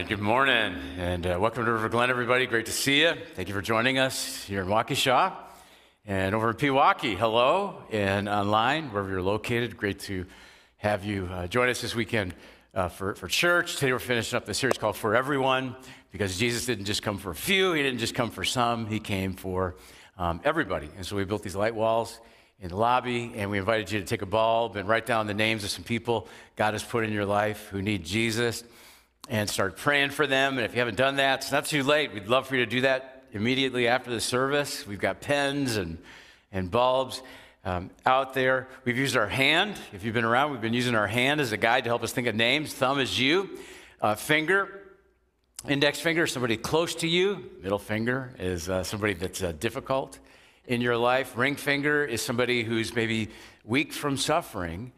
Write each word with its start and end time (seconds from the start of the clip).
right, 0.00 0.08
good 0.08 0.18
morning, 0.18 0.74
and 0.96 1.26
uh, 1.26 1.36
welcome 1.38 1.62
to 1.62 1.70
River 1.70 1.90
Glen, 1.90 2.08
everybody. 2.08 2.46
Great 2.46 2.64
to 2.64 2.72
see 2.72 3.02
you. 3.02 3.12
Thank 3.34 3.48
you 3.48 3.54
for 3.54 3.60
joining 3.60 3.98
us 3.98 4.42
here 4.44 4.62
in 4.62 4.66
Waukesha 4.66 5.34
and 6.06 6.34
over 6.34 6.48
in 6.48 6.56
Pewaukee. 6.56 7.18
Hello, 7.18 7.82
and 7.90 8.26
online, 8.26 8.90
wherever 8.92 9.10
you're 9.10 9.20
located. 9.20 9.76
Great 9.76 9.98
to 9.98 10.24
have 10.78 11.04
you 11.04 11.26
uh, 11.30 11.48
join 11.48 11.68
us 11.68 11.82
this 11.82 11.94
weekend 11.94 12.34
uh, 12.74 12.88
for, 12.88 13.14
for 13.14 13.28
church. 13.28 13.76
Today 13.76 13.92
we're 13.92 13.98
finishing 13.98 14.38
up 14.38 14.46
the 14.46 14.54
series 14.54 14.78
called 14.78 14.96
For 14.96 15.14
Everyone, 15.14 15.76
because 16.12 16.38
Jesus 16.38 16.64
didn't 16.64 16.86
just 16.86 17.02
come 17.02 17.18
for 17.18 17.30
a 17.30 17.34
few, 17.34 17.74
He 17.74 17.82
didn't 17.82 18.00
just 18.00 18.14
come 18.14 18.30
for 18.30 18.42
some, 18.42 18.86
He 18.86 19.00
came 19.00 19.34
for 19.34 19.76
um, 20.16 20.40
everybody. 20.44 20.88
And 20.96 21.04
so 21.04 21.14
we 21.14 21.24
built 21.24 21.42
these 21.42 21.56
light 21.56 21.74
walls 21.74 22.20
in 22.58 22.70
the 22.70 22.76
lobby, 22.76 23.34
and 23.36 23.50
we 23.50 23.58
invited 23.58 23.92
you 23.92 24.00
to 24.00 24.06
take 24.06 24.22
a 24.22 24.26
bulb 24.26 24.76
and 24.76 24.88
write 24.88 25.04
down 25.04 25.26
the 25.26 25.34
names 25.34 25.62
of 25.62 25.68
some 25.68 25.84
people 25.84 26.26
God 26.56 26.72
has 26.72 26.82
put 26.82 27.04
in 27.04 27.12
your 27.12 27.26
life 27.26 27.68
who 27.68 27.82
need 27.82 28.02
Jesus 28.02 28.64
and 29.30 29.48
start 29.48 29.76
praying 29.76 30.10
for 30.10 30.26
them. 30.26 30.58
And 30.58 30.66
if 30.66 30.72
you 30.74 30.80
haven't 30.80 30.96
done 30.96 31.16
that, 31.16 31.42
it's 31.42 31.52
not 31.52 31.64
too 31.64 31.84
late. 31.84 32.12
We'd 32.12 32.26
love 32.26 32.48
for 32.48 32.56
you 32.56 32.64
to 32.64 32.70
do 32.70 32.80
that 32.80 33.22
immediately 33.32 33.86
after 33.86 34.10
the 34.10 34.20
service. 34.20 34.84
We've 34.86 34.98
got 34.98 35.20
pens 35.20 35.76
and, 35.76 35.98
and 36.50 36.68
bulbs 36.68 37.22
um, 37.64 37.90
out 38.04 38.34
there. 38.34 38.66
We've 38.84 38.98
used 38.98 39.16
our 39.16 39.28
hand. 39.28 39.76
If 39.92 40.02
you've 40.02 40.14
been 40.14 40.24
around, 40.24 40.50
we've 40.50 40.60
been 40.60 40.74
using 40.74 40.96
our 40.96 41.06
hand 41.06 41.40
as 41.40 41.52
a 41.52 41.56
guide 41.56 41.84
to 41.84 41.90
help 41.90 42.02
us 42.02 42.12
think 42.12 42.26
of 42.26 42.34
names. 42.34 42.74
Thumb 42.74 42.98
is 42.98 43.20
you, 43.20 43.56
uh, 44.00 44.16
finger, 44.16 44.80
index 45.68 46.00
finger 46.00 46.24
is 46.24 46.32
somebody 46.32 46.56
close 46.56 46.96
to 46.96 47.06
you, 47.06 47.50
middle 47.62 47.78
finger 47.78 48.34
is 48.36 48.68
uh, 48.68 48.82
somebody 48.82 49.14
that's 49.14 49.44
uh, 49.44 49.52
difficult 49.52 50.18
in 50.66 50.80
your 50.80 50.96
life, 50.96 51.36
ring 51.36 51.54
finger 51.54 52.04
is 52.04 52.20
somebody 52.20 52.64
who's 52.64 52.96
maybe 52.96 53.28
weak 53.64 53.92
from 53.92 54.16
suffering. 54.16 54.90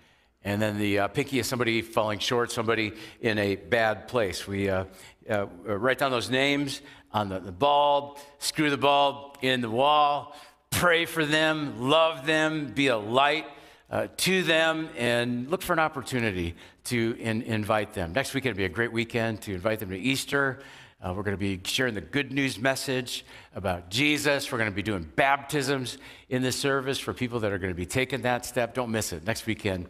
And 0.45 0.61
then 0.61 0.79
the 0.79 1.01
uh, 1.01 1.09
pinky 1.09 1.39
is 1.39 1.47
somebody 1.47 1.83
falling 1.83 2.19
short, 2.19 2.51
somebody 2.51 2.93
in 3.21 3.39
a 3.39 3.57
bad 3.57 4.09
place. 4.09 4.47
We 4.47 4.69
uh, 4.69 4.87
uh, 5.31 5.47
write 5.47 5.99
down 5.99 6.11
those 6.11 6.31
names 6.31 6.81
on 7.13 7.29
the, 7.29 7.39
the 7.39 7.53
bulb, 7.53 8.19
screw 8.39 8.71
the 8.71 8.77
bulb 8.77 9.39
in 9.43 9.61
the 9.61 9.71
wall, 9.71 10.35
pray 10.71 11.05
for 11.05 11.25
them, 11.25 11.89
love 11.89 12.27
them, 12.27 12.73
be 12.75 12.89
a 12.89 12.97
light 12.97 13.47
uh, 13.91 14.09
to 14.17 14.43
them, 14.43 14.89
and 14.97 15.49
look 15.51 15.63
for 15.63 15.75
an 15.75 15.79
opportunity 15.79 16.57
to 16.85 17.17
in, 17.21 17.43
invite 17.43 17.93
them. 17.95 18.13
Next 18.13 18.35
weekend 18.35 18.55
will 18.57 18.63
be 18.63 18.65
a 18.65 18.69
great 18.71 18.93
weekend 18.93 19.43
to 19.43 19.55
invite 19.55 19.79
them 19.79 19.91
to 19.91 19.99
Easter. 19.99 20.61
Uh, 21.01 21.13
we're 21.15 21.23
going 21.23 21.37
to 21.37 21.41
be 21.41 21.61
sharing 21.65 21.95
the 21.95 22.01
good 22.01 22.33
news 22.33 22.59
message 22.59 23.25
about 23.55 23.91
Jesus. 23.91 24.51
We're 24.51 24.59
going 24.59 24.71
to 24.71 24.75
be 24.75 24.83
doing 24.83 25.11
baptisms 25.17 25.99
in 26.29 26.43
this 26.43 26.57
service 26.57 26.99
for 26.99 27.13
people 27.13 27.41
that 27.41 27.53
are 27.53 27.59
going 27.59 27.73
to 27.73 27.77
be 27.77 27.87
taking 27.87 28.23
that 28.23 28.47
step. 28.47 28.75
Don't 28.75 28.91
miss 28.91 29.13
it. 29.13 29.25
Next 29.25 29.47
weekend 29.47 29.89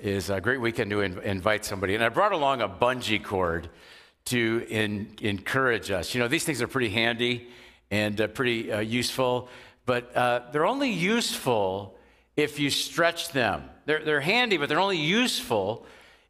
is 0.00 0.30
a 0.30 0.40
great 0.40 0.60
weekend 0.60 0.90
to 0.90 1.00
in, 1.00 1.18
invite 1.20 1.64
somebody. 1.64 1.94
And 1.94 2.02
I 2.02 2.08
brought 2.08 2.32
along 2.32 2.60
a 2.60 2.68
bungee 2.68 3.22
cord 3.22 3.68
to 4.26 4.66
in, 4.68 5.14
encourage 5.20 5.90
us. 5.90 6.14
You 6.14 6.20
know, 6.20 6.28
these 6.28 6.44
things 6.44 6.62
are 6.62 6.68
pretty 6.68 6.90
handy 6.90 7.48
and 7.90 8.20
uh, 8.20 8.26
pretty 8.28 8.72
uh, 8.72 8.80
useful, 8.80 9.48
but 9.86 10.14
uh, 10.16 10.42
they're 10.52 10.66
only 10.66 10.90
useful 10.90 11.96
if 12.36 12.58
you 12.58 12.70
stretch 12.70 13.30
them. 13.32 13.64
They're, 13.86 14.04
they're 14.04 14.20
handy, 14.20 14.56
but 14.56 14.68
they're 14.68 14.80
only 14.80 14.98
useful 14.98 15.86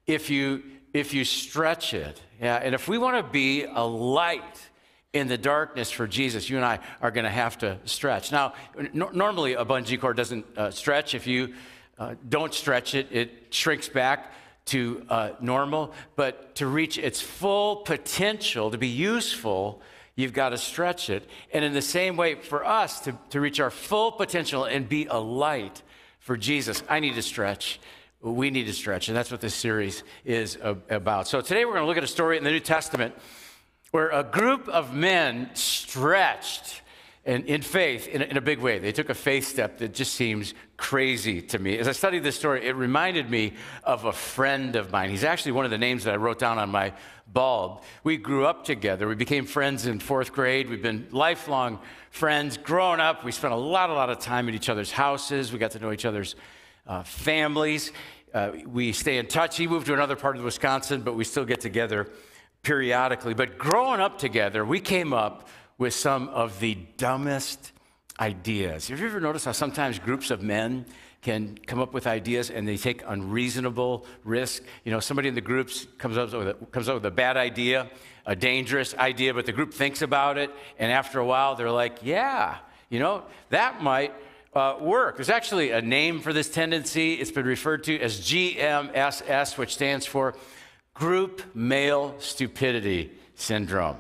if 0.07 0.29
you, 0.29 0.63
if 0.93 1.15
you 1.15 1.25
stretch 1.25 1.95
it. 1.95 2.21
Yeah, 2.41 2.57
and 2.57 2.75
if 2.75 2.89
we 2.89 2.99
want 2.99 3.25
to 3.25 3.33
be 3.33 3.65
a 3.65 3.87
light 3.87 4.69
in 5.13 5.29
the 5.29 5.39
darkness 5.39 5.91
for 5.91 6.09
Jesus, 6.09 6.51
you 6.51 6.57
and 6.57 6.65
I 6.65 6.81
are 7.01 7.13
going 7.13 7.25
to 7.25 7.31
have 7.31 7.57
to 7.59 7.79
stretch. 7.85 8.33
Now, 8.33 8.55
normally 8.93 9.55
a 9.55 9.65
bungee 9.65 10.01
cord 10.01 10.17
doesn't 10.17 10.45
uh, 10.59 10.73
stretch. 10.73 11.15
If 11.15 11.29
you 11.29 11.55
uh, 11.99 12.15
don't 12.29 12.53
stretch 12.53 12.95
it, 12.95 13.09
it 13.11 13.31
shrinks 13.51 13.89
back 13.89 14.33
to 14.67 15.05
uh, 15.09 15.31
normal. 15.41 15.93
But 16.17 16.55
to 16.57 16.67
reach 16.67 16.99
its 16.99 17.21
full 17.21 17.77
potential, 17.77 18.71
to 18.71 18.79
be 18.79 18.89
useful, 18.89 19.81
you've 20.17 20.33
got 20.33 20.51
to 20.51 20.59
stretch 20.59 21.11
it. 21.11 21.29
And 21.53 21.65
in 21.65 21.73
the 21.73 21.83
same 21.83 22.17
way, 22.17 22.35
for 22.37 22.65
us 22.65 23.01
to, 23.01 23.19
to 23.31 23.41
reach 23.41 23.61
our 23.61 23.71
full 23.71 24.13
potential 24.13 24.65
and 24.65 24.89
be 24.89 25.07
a 25.07 25.19
light 25.19 25.83
for 26.19 26.37
Jesus, 26.37 26.83
I 26.89 27.01
need 27.01 27.15
to 27.17 27.23
stretch. 27.23 27.81
We 28.21 28.51
need 28.51 28.65
to 28.67 28.73
stretch. 28.73 29.09
And 29.09 29.17
that's 29.17 29.31
what 29.31 29.43
this 29.43 29.55
series 29.55 30.03
is 30.25 30.59
about. 30.63 31.29
So 31.29 31.43
today 31.43 31.65
we're 31.65 31.73
going 31.73 31.83
to 31.83 31.89
look 31.89 31.99
at 31.99 32.05
a 32.05 32.09
story 32.09 32.39
in 32.39 32.45
the 32.45 32.51
New 32.51 32.61
Testament 32.61 33.15
where 33.91 34.09
a 34.09 34.25
group 34.25 34.69
of 34.69 34.95
men 34.95 35.51
stretched 35.55 36.81
and 37.27 37.45
in 37.47 37.63
faith 37.63 38.07
in 38.09 38.23
a, 38.23 38.25
in 38.27 38.37
a, 38.37 38.41
big 38.41 38.59
way. 38.59 38.79
They 38.79 38.93
took 38.93 39.09
a 39.09 39.15
faith 39.15 39.47
step 39.47 39.79
that 39.79 39.95
just 39.95 40.15
seems 40.15 40.53
crazy 40.77 41.41
to 41.43 41.59
me. 41.59 41.79
As 41.79 41.89
I 41.89 41.93
studied 41.93 42.23
this 42.23 42.37
story, 42.37 42.67
it 42.67 42.77
reminded 42.77 43.31
me 43.31 43.55
of 43.83 44.05
a 44.05 44.13
friend 44.13 44.77
of 44.77 44.93
mine. 44.93 45.11
He's 45.11 45.25
actually 45.25 45.53
one 45.53 45.65
of 45.65 45.71
the 45.71 45.79
names 45.79 46.05
that 46.05 46.15
I 46.15 46.17
wrote 46.17 46.39
down 46.39 46.59
on 46.59 46.71
my 46.71 46.93
bulb. 47.33 47.83
We 48.03 48.19
grew 48.19 48.45
up 48.45 48.65
together. 48.65 49.09
We 49.09 49.15
became 49.15 49.47
friends 49.47 49.87
in 49.87 50.01
fourth 50.01 50.33
grade. 50.33 50.69
We've 50.69 50.83
been 50.83 51.09
lifelong 51.13 51.79
friends. 52.11 52.59
Growing 52.59 53.01
up, 53.01 53.25
we 53.25 53.33
spent 53.33 53.55
a 53.55 53.59
lot, 53.59 53.89
a 53.89 53.95
lot 53.95 54.11
of 54.11 54.19
time 54.19 54.49
at 54.49 54.55
each 54.55 54.69
other's 54.69 54.93
houses. 54.93 55.53
We 55.53 55.59
got 55.59 55.71
to 55.73 55.79
know 55.79 55.93
each 55.93 56.05
other's 56.05 56.37
uh, 56.87 57.03
families. 57.05 57.93
Uh, 58.35 58.53
we 58.67 58.93
stay 58.93 59.17
in 59.17 59.27
touch. 59.27 59.57
He 59.57 59.67
moved 59.67 59.87
to 59.87 59.95
another 59.95 60.17
part 60.17 60.37
of 60.37 60.45
Wisconsin, 60.45 61.01
but 61.01 61.15
we 61.15 61.25
still 61.25 61.45
get 61.45 61.61
together 61.61 62.11
periodically. 62.63 63.33
But 63.33 63.57
growing 63.57 64.01
up 64.01 64.19
together, 64.19 64.65
we 64.65 64.81
came 64.81 65.13
up 65.13 65.49
with 65.79 65.95
some 65.95 66.29
of 66.29 66.61
the 66.61 66.77
dumbest 66.97 67.73
ideas. 68.21 68.89
Have 68.89 69.01
you 69.01 69.07
ever 69.07 69.21
noticed 69.21 69.45
how 69.45 69.53
sometimes 69.53 69.99
groups 69.99 70.31
of 70.31 70.43
men 70.43 70.87
can 71.23 71.59
come 71.67 71.81
up 71.81 71.93
with 71.93 72.07
ideas 72.07 72.51
and 72.51 72.69
they 72.69 72.77
take 72.77 73.03
unreasonable 73.07 74.07
risk? 74.25 74.63
You 74.85 74.93
know, 74.93 75.01
somebody 75.01 75.29
in 75.29 75.35
the 75.35 75.41
groups 75.41 75.87
comes 75.99 76.17
up 76.17 76.33
with 76.33 76.49
a, 76.49 76.55
comes 76.67 76.89
up 76.89 76.95
with 76.95 77.07
a 77.07 77.11
bad 77.11 77.37
idea, 77.37 77.91
a 78.27 78.37
dangerous 78.37 78.95
idea, 78.95 79.35
but 79.35 79.47
the 79.47 79.53
group 79.53 79.75
thinks 79.75 80.03
about 80.03 80.39
it, 80.39 80.51
and 80.79 80.93
after 80.93 81.19
a 81.19 81.27
while 81.27 81.57
they're 81.57 81.71
like, 81.71 81.99
yeah, 82.03 82.59
you 82.89 83.01
know, 83.01 83.25
that 83.51 83.83
might 83.83 84.15
uh, 84.55 84.77
work. 84.81 85.17
There's 85.17 85.31
actually 85.31 85.73
a 85.73 85.83
name 85.83 86.21
for 86.21 86.33
this 86.33 86.49
tendency. 86.49 87.15
It's 87.15 87.33
been 87.33 87.47
referred 87.47 87.85
to 87.85 87.99
as 88.01 88.21
GMSS, 88.21 89.59
which 89.59 89.75
stands 89.75 90.07
for 90.07 90.35
Group 90.95 91.43
Male 91.55 92.15
Stupidity 92.19 93.11
Syndrome. 93.35 93.97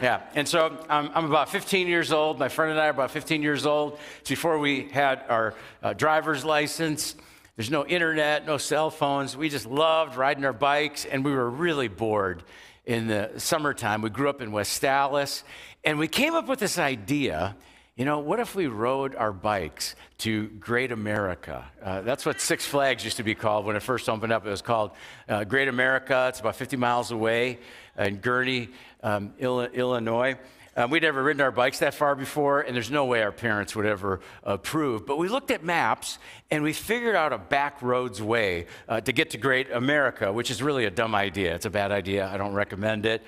Yeah, 0.00 0.22
and 0.34 0.48
so 0.48 0.78
I'm, 0.88 1.10
I'm, 1.14 1.26
about 1.26 1.50
15 1.50 1.86
years 1.86 2.10
old. 2.10 2.38
My 2.38 2.48
friend 2.48 2.70
and 2.70 2.80
I 2.80 2.86
are 2.86 2.90
about 2.90 3.10
15 3.10 3.42
years 3.42 3.66
old. 3.66 3.98
It's 4.20 4.30
before 4.30 4.58
we 4.58 4.88
had 4.88 5.22
our 5.28 5.54
uh, 5.82 5.92
driver's 5.92 6.42
license. 6.42 7.14
There's 7.56 7.70
no 7.70 7.84
internet, 7.84 8.46
no 8.46 8.56
cell 8.56 8.88
phones. 8.88 9.36
We 9.36 9.50
just 9.50 9.66
loved 9.66 10.16
riding 10.16 10.46
our 10.46 10.54
bikes, 10.54 11.04
and 11.04 11.22
we 11.22 11.32
were 11.32 11.50
really 11.50 11.88
bored 11.88 12.42
in 12.86 13.08
the 13.08 13.32
summertime. 13.36 14.00
We 14.00 14.08
grew 14.08 14.30
up 14.30 14.40
in 14.40 14.52
West 14.52 14.82
Allis, 14.86 15.44
and 15.84 15.98
we 15.98 16.08
came 16.08 16.34
up 16.34 16.48
with 16.48 16.60
this 16.60 16.78
idea 16.78 17.54
you 18.00 18.06
know, 18.06 18.20
what 18.20 18.40
if 18.40 18.54
we 18.54 18.66
rode 18.66 19.14
our 19.14 19.30
bikes 19.30 19.94
to 20.20 20.48
Great 20.48 20.90
America? 20.90 21.66
Uh, 21.82 22.00
that's 22.00 22.24
what 22.24 22.40
Six 22.40 22.64
Flags 22.64 23.04
used 23.04 23.18
to 23.18 23.22
be 23.22 23.34
called 23.34 23.66
when 23.66 23.76
it 23.76 23.82
first 23.82 24.08
opened 24.08 24.32
up. 24.32 24.46
It 24.46 24.48
was 24.48 24.62
called 24.62 24.92
uh, 25.28 25.44
Great 25.44 25.68
America. 25.68 26.24
It's 26.30 26.40
about 26.40 26.56
50 26.56 26.78
miles 26.78 27.10
away 27.10 27.58
in 27.98 28.16
Gurnee, 28.20 28.70
um, 29.02 29.32
Illinois. 29.38 30.36
Um, 30.76 30.90
we'd 30.90 31.02
never 31.02 31.22
ridden 31.22 31.40
our 31.40 31.50
bikes 31.50 31.80
that 31.80 31.94
far 31.94 32.14
before, 32.14 32.60
and 32.60 32.74
there's 32.74 32.90
no 32.90 33.04
way 33.04 33.22
our 33.22 33.32
parents 33.32 33.74
would 33.74 33.86
ever 33.86 34.20
approve. 34.44 35.04
But 35.04 35.18
we 35.18 35.28
looked 35.28 35.50
at 35.50 35.64
maps 35.64 36.18
and 36.50 36.62
we 36.62 36.72
figured 36.72 37.16
out 37.16 37.32
a 37.32 37.38
back 37.38 37.82
roads 37.82 38.22
way 38.22 38.66
uh, 38.88 39.00
to 39.00 39.12
get 39.12 39.30
to 39.30 39.38
Great 39.38 39.70
America, 39.72 40.32
which 40.32 40.50
is 40.50 40.62
really 40.62 40.84
a 40.84 40.90
dumb 40.90 41.14
idea. 41.14 41.54
It's 41.54 41.66
a 41.66 41.70
bad 41.70 41.90
idea. 41.90 42.30
I 42.32 42.36
don't 42.36 42.54
recommend 42.54 43.04
it. 43.04 43.22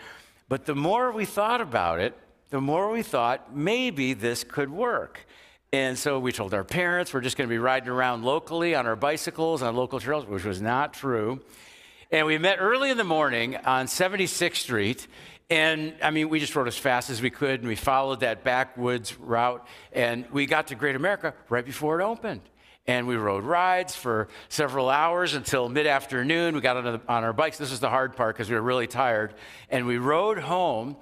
But 0.48 0.66
the 0.66 0.74
more 0.76 1.10
we 1.10 1.24
thought 1.24 1.60
about 1.60 1.98
it, 1.98 2.16
the 2.50 2.60
more 2.60 2.90
we 2.90 3.02
thought 3.02 3.56
maybe 3.56 4.12
this 4.12 4.44
could 4.44 4.70
work. 4.70 5.26
And 5.72 5.98
so 5.98 6.18
we 6.18 6.32
told 6.32 6.54
our 6.54 6.64
parents 6.64 7.12
we're 7.12 7.22
just 7.22 7.36
going 7.36 7.48
to 7.48 7.52
be 7.52 7.58
riding 7.58 7.88
around 7.88 8.24
locally 8.24 8.74
on 8.74 8.86
our 8.86 8.94
bicycles 8.94 9.62
on 9.62 9.74
local 9.74 9.98
trails, 9.98 10.26
which 10.26 10.44
was 10.44 10.60
not 10.60 10.92
true. 10.92 11.40
And 12.10 12.26
we 12.26 12.36
met 12.36 12.58
early 12.60 12.90
in 12.90 12.98
the 12.98 13.04
morning 13.04 13.56
on 13.56 13.86
76th 13.86 14.56
Street. 14.56 15.06
And 15.50 15.94
I 16.02 16.10
mean, 16.10 16.28
we 16.28 16.40
just 16.40 16.54
rode 16.56 16.68
as 16.68 16.78
fast 16.78 17.10
as 17.10 17.20
we 17.20 17.30
could, 17.30 17.60
and 17.60 17.68
we 17.68 17.76
followed 17.76 18.20
that 18.20 18.42
backwoods 18.42 19.18
route. 19.18 19.66
And 19.92 20.24
we 20.32 20.46
got 20.46 20.68
to 20.68 20.74
Great 20.74 20.96
America 20.96 21.34
right 21.48 21.64
before 21.64 22.00
it 22.00 22.04
opened. 22.04 22.40
And 22.86 23.06
we 23.06 23.14
rode 23.16 23.44
rides 23.44 23.94
for 23.94 24.28
several 24.48 24.88
hours 24.88 25.34
until 25.34 25.68
mid 25.68 25.86
afternoon. 25.86 26.54
We 26.54 26.60
got 26.60 26.78
on, 26.78 26.84
the, 26.84 27.00
on 27.06 27.22
our 27.22 27.32
bikes. 27.32 27.58
This 27.58 27.70
was 27.70 27.80
the 27.80 27.90
hard 27.90 28.16
part 28.16 28.34
because 28.34 28.48
we 28.48 28.56
were 28.56 28.62
really 28.62 28.86
tired. 28.88 29.34
And 29.70 29.86
we 29.86 29.98
rode 29.98 30.38
home. 30.38 30.96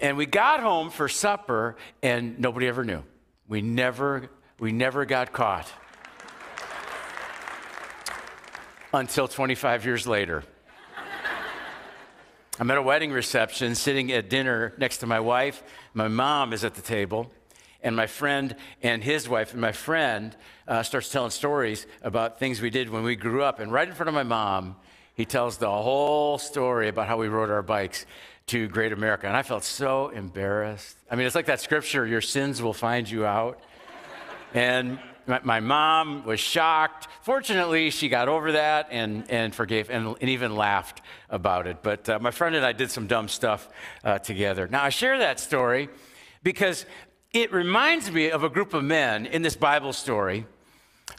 And 0.00 0.16
we 0.16 0.26
got 0.26 0.60
home 0.60 0.90
for 0.90 1.08
supper, 1.08 1.76
and 2.02 2.38
nobody 2.38 2.68
ever 2.68 2.84
knew. 2.84 3.02
We 3.48 3.62
never, 3.62 4.30
we 4.60 4.70
never 4.70 5.04
got 5.04 5.32
caught 5.32 5.68
until 8.92 9.26
25 9.26 9.84
years 9.84 10.06
later. 10.06 10.44
I'm 12.60 12.68
at 12.72 12.76
a 12.76 12.82
wedding 12.82 13.12
reception, 13.12 13.76
sitting 13.76 14.10
at 14.10 14.28
dinner 14.28 14.72
next 14.78 14.98
to 14.98 15.06
my 15.06 15.20
wife. 15.20 15.62
My 15.94 16.08
mom 16.08 16.52
is 16.52 16.64
at 16.64 16.74
the 16.74 16.82
table, 16.82 17.30
and 17.84 17.94
my 17.94 18.08
friend 18.08 18.56
and 18.82 19.04
his 19.04 19.28
wife. 19.28 19.52
And 19.52 19.60
my 19.60 19.70
friend 19.70 20.36
uh, 20.66 20.82
starts 20.82 21.08
telling 21.08 21.30
stories 21.30 21.86
about 22.02 22.40
things 22.40 22.60
we 22.60 22.70
did 22.70 22.90
when 22.90 23.04
we 23.04 23.14
grew 23.14 23.44
up. 23.44 23.60
And 23.60 23.70
right 23.70 23.86
in 23.86 23.94
front 23.94 24.08
of 24.08 24.14
my 24.14 24.24
mom, 24.24 24.74
he 25.14 25.24
tells 25.24 25.58
the 25.58 25.70
whole 25.70 26.36
story 26.36 26.88
about 26.88 27.06
how 27.06 27.16
we 27.16 27.28
rode 27.28 27.48
our 27.48 27.62
bikes 27.62 28.06
to 28.48 28.66
Great 28.66 28.92
America. 28.92 29.28
And 29.28 29.36
I 29.36 29.44
felt 29.44 29.62
so 29.62 30.08
embarrassed. 30.08 30.96
I 31.08 31.14
mean, 31.14 31.28
it's 31.28 31.36
like 31.36 31.46
that 31.46 31.60
scripture 31.60 32.04
your 32.06 32.20
sins 32.20 32.60
will 32.60 32.74
find 32.74 33.08
you 33.08 33.24
out. 33.24 33.60
And 34.52 34.98
my, 35.28 35.60
mom 35.60 36.24
was 36.24 36.40
shocked. 36.40 37.08
Fortunately, 37.22 37.90
she 37.90 38.08
got 38.08 38.28
over 38.28 38.52
that 38.52 38.88
and, 38.90 39.30
and 39.30 39.54
forgave 39.54 39.90
and, 39.90 40.16
and 40.20 40.30
even 40.30 40.56
laughed 40.56 41.02
about 41.28 41.66
it. 41.66 41.78
But 41.82 42.08
uh, 42.08 42.18
my 42.18 42.30
friend 42.30 42.56
and 42.56 42.64
I 42.64 42.72
did 42.72 42.90
some 42.90 43.06
dumb 43.06 43.28
stuff 43.28 43.68
uh, 44.02 44.18
together. 44.18 44.66
Now, 44.68 44.82
I 44.82 44.88
share 44.88 45.18
that 45.18 45.38
story 45.38 45.88
because 46.42 46.86
it 47.32 47.52
reminds 47.52 48.10
me 48.10 48.30
of 48.30 48.42
a 48.42 48.48
group 48.48 48.72
of 48.72 48.82
men 48.82 49.26
in 49.26 49.42
this 49.42 49.56
Bible 49.56 49.92
story 49.92 50.46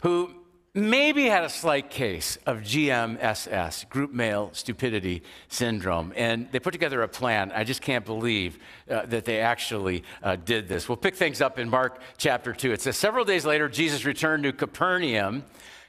who 0.02 0.34
maybe 0.74 1.26
had 1.26 1.42
a 1.42 1.48
slight 1.48 1.90
case 1.90 2.38
of 2.46 2.58
GMSS, 2.58 3.88
group 3.88 4.12
male 4.12 4.50
stupidity 4.52 5.22
syndrome. 5.48 6.12
And 6.16 6.50
they 6.52 6.60
put 6.60 6.72
together 6.72 7.02
a 7.02 7.08
plan. 7.08 7.50
I 7.52 7.64
just 7.64 7.82
can't 7.82 8.04
believe 8.04 8.58
uh, 8.88 9.06
that 9.06 9.24
they 9.24 9.40
actually 9.40 10.04
uh, 10.22 10.36
did 10.36 10.68
this. 10.68 10.88
We'll 10.88 10.96
pick 10.96 11.16
things 11.16 11.40
up 11.40 11.58
in 11.58 11.68
Mark 11.68 12.00
chapter 12.18 12.52
2. 12.52 12.72
It 12.72 12.82
says, 12.82 12.96
Several 12.96 13.24
days 13.24 13.44
later, 13.44 13.68
Jesus 13.68 14.04
returned 14.04 14.44
to 14.44 14.52
Capernaum. 14.52 15.44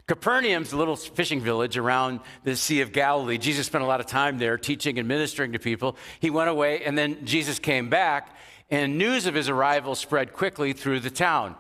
Capernaum's 0.08 0.74
a 0.74 0.78
little 0.78 0.96
fishing 0.96 1.40
village 1.40 1.78
around 1.78 2.20
the 2.44 2.56
Sea 2.56 2.82
of 2.82 2.92
Galilee. 2.92 3.38
Jesus 3.38 3.68
spent 3.68 3.84
a 3.84 3.88
lot 3.88 4.00
of 4.00 4.08
time 4.08 4.40
there 4.40 4.58
teaching 4.58 4.98
and 4.98 5.08
ministering 5.08 5.54
to 5.54 5.60
people. 5.60 5.96
He 6.20 6.30
went 6.30 6.50
away, 6.50 6.84
and 6.84 6.98
then 6.98 7.24
Jesus 7.26 7.60
came 7.60 7.88
back, 7.90 8.36
and 8.72 8.98
news 8.98 9.26
of 9.26 9.36
his 9.36 9.48
arrival 9.48 9.96
spread 9.96 10.34
quickly 10.34 10.74
through 10.74 11.02
the 11.02 11.12
town. 11.12 11.56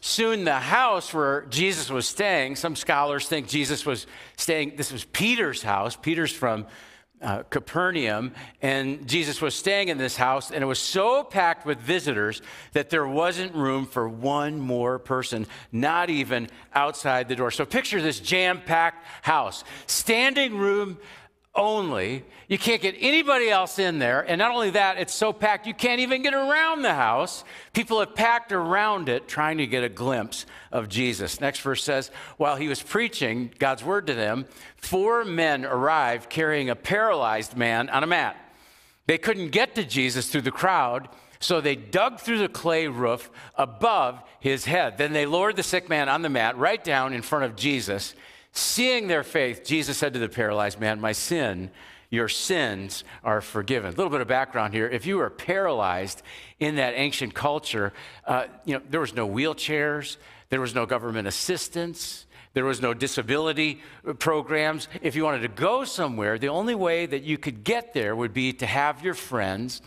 Soon, 0.00 0.44
the 0.44 0.58
house 0.58 1.12
where 1.12 1.42
Jesus 1.46 1.90
was 1.90 2.06
staying, 2.06 2.56
some 2.56 2.74
scholars 2.74 3.28
think 3.28 3.48
Jesus 3.48 3.84
was 3.84 4.06
staying, 4.36 4.76
this 4.76 4.90
was 4.90 5.04
Peter's 5.04 5.62
house. 5.62 5.94
Peter's 5.94 6.32
from 6.32 6.66
uh, 7.22 7.42
Capernaum, 7.50 8.32
and 8.62 9.06
Jesus 9.06 9.42
was 9.42 9.54
staying 9.54 9.88
in 9.88 9.98
this 9.98 10.16
house, 10.16 10.50
and 10.50 10.62
it 10.62 10.66
was 10.66 10.78
so 10.78 11.22
packed 11.22 11.66
with 11.66 11.78
visitors 11.78 12.40
that 12.72 12.88
there 12.88 13.06
wasn't 13.06 13.54
room 13.54 13.84
for 13.84 14.08
one 14.08 14.58
more 14.58 14.98
person, 14.98 15.46
not 15.70 16.08
even 16.08 16.48
outside 16.74 17.28
the 17.28 17.36
door. 17.36 17.50
So 17.50 17.66
picture 17.66 18.00
this 18.00 18.20
jam 18.20 18.62
packed 18.64 19.04
house, 19.22 19.64
standing 19.86 20.56
room 20.56 20.96
only. 21.54 22.24
You 22.48 22.58
can't 22.58 22.80
get 22.80 22.94
anybody 22.98 23.50
else 23.50 23.78
in 23.78 23.98
there. 23.98 24.20
And 24.20 24.38
not 24.38 24.52
only 24.52 24.70
that, 24.70 24.98
it's 24.98 25.14
so 25.14 25.32
packed 25.32 25.66
you 25.66 25.74
can't 25.74 26.00
even 26.00 26.22
get 26.22 26.34
around 26.34 26.82
the 26.82 26.94
house. 26.94 27.44
People 27.72 28.00
have 28.00 28.14
packed 28.14 28.52
around 28.52 29.08
it 29.08 29.28
trying 29.28 29.58
to 29.58 29.66
get 29.66 29.82
a 29.82 29.88
glimpse 29.88 30.46
of 30.70 30.88
Jesus. 30.88 31.40
Next 31.40 31.60
verse 31.60 31.82
says, 31.82 32.10
While 32.36 32.56
he 32.56 32.68
was 32.68 32.82
preaching 32.82 33.52
God's 33.58 33.84
word 33.84 34.06
to 34.06 34.14
them, 34.14 34.46
four 34.76 35.24
men 35.24 35.64
arrived 35.64 36.30
carrying 36.30 36.70
a 36.70 36.76
paralyzed 36.76 37.56
man 37.56 37.88
on 37.88 38.04
a 38.04 38.06
mat. 38.06 38.36
They 39.06 39.18
couldn't 39.18 39.50
get 39.50 39.74
to 39.74 39.84
Jesus 39.84 40.28
through 40.30 40.42
the 40.42 40.52
crowd. 40.52 41.08
So 41.40 41.62
they 41.62 41.74
dug 41.74 42.20
through 42.20 42.38
the 42.38 42.48
clay 42.48 42.86
roof 42.86 43.30
above 43.56 44.22
his 44.40 44.66
head. 44.66 44.98
Then 44.98 45.14
they 45.14 45.24
lowered 45.24 45.56
the 45.56 45.62
sick 45.62 45.88
man 45.88 46.08
on 46.08 46.20
the 46.20 46.28
mat 46.28 46.58
right 46.58 46.82
down 46.84 47.14
in 47.14 47.22
front 47.22 47.46
of 47.46 47.56
Jesus. 47.56 48.14
Seeing 48.52 49.08
their 49.08 49.22
faith, 49.22 49.64
Jesus 49.64 49.96
said 49.96 50.12
to 50.14 50.18
the 50.18 50.28
paralyzed 50.28 50.80
man, 50.80 51.00
My 51.00 51.12
sin, 51.12 51.70
your 52.10 52.28
sins 52.28 53.04
are 53.22 53.40
forgiven. 53.40 53.94
A 53.94 53.96
little 53.96 54.10
bit 54.10 54.20
of 54.20 54.28
background 54.28 54.74
here. 54.74 54.88
If 54.88 55.06
you 55.06 55.18
were 55.18 55.30
paralyzed 55.30 56.22
in 56.58 56.76
that 56.76 56.94
ancient 56.96 57.34
culture, 57.34 57.92
uh, 58.26 58.46
you 58.64 58.74
know, 58.74 58.82
there 58.90 59.00
was 59.00 59.14
no 59.14 59.28
wheelchairs, 59.28 60.16
there 60.48 60.60
was 60.60 60.74
no 60.74 60.86
government 60.86 61.28
assistance. 61.28 62.26
There 62.52 62.64
was 62.64 62.82
no 62.82 62.94
disability 62.94 63.80
programs. 64.18 64.88
If 65.02 65.14
you 65.14 65.22
wanted 65.22 65.42
to 65.42 65.48
go 65.48 65.84
somewhere, 65.84 66.36
the 66.36 66.48
only 66.48 66.74
way 66.74 67.06
that 67.06 67.22
you 67.22 67.38
could 67.38 67.62
get 67.62 67.94
there 67.94 68.16
would 68.16 68.34
be 68.34 68.52
to 68.54 68.66
have 68.66 69.04
your 69.04 69.14
friends 69.14 69.80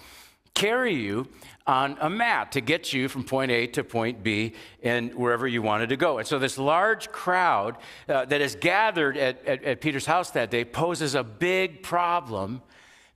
carry 0.54 0.96
you 0.96 1.28
on 1.66 1.98
a 2.02 2.10
mat 2.10 2.52
to 2.52 2.62
get 2.62 2.92
you 2.92 3.08
from 3.08 3.24
point 3.24 3.52
A 3.52 3.68
to 3.68 3.84
point 3.84 4.22
B 4.22 4.54
and 4.82 5.14
wherever 5.16 5.48
you 5.48 5.62
wanted 5.62 5.90
to 5.90 5.98
go. 5.98 6.18
And 6.18 6.28
so, 6.28 6.40
this 6.40 6.58
large 6.58 7.12
crowd 7.12 7.78
uh, 8.10 8.26
that 8.26 8.42
is 8.42 8.56
gathered 8.56 9.18
at, 9.18 9.46
at, 9.46 9.64
at 9.64 9.82
Peter's 9.82 10.06
house 10.06 10.32
that 10.32 10.52
day 10.52 10.66
poses 10.66 11.16
a 11.16 11.24
big 11.24 11.84
problem 11.84 12.62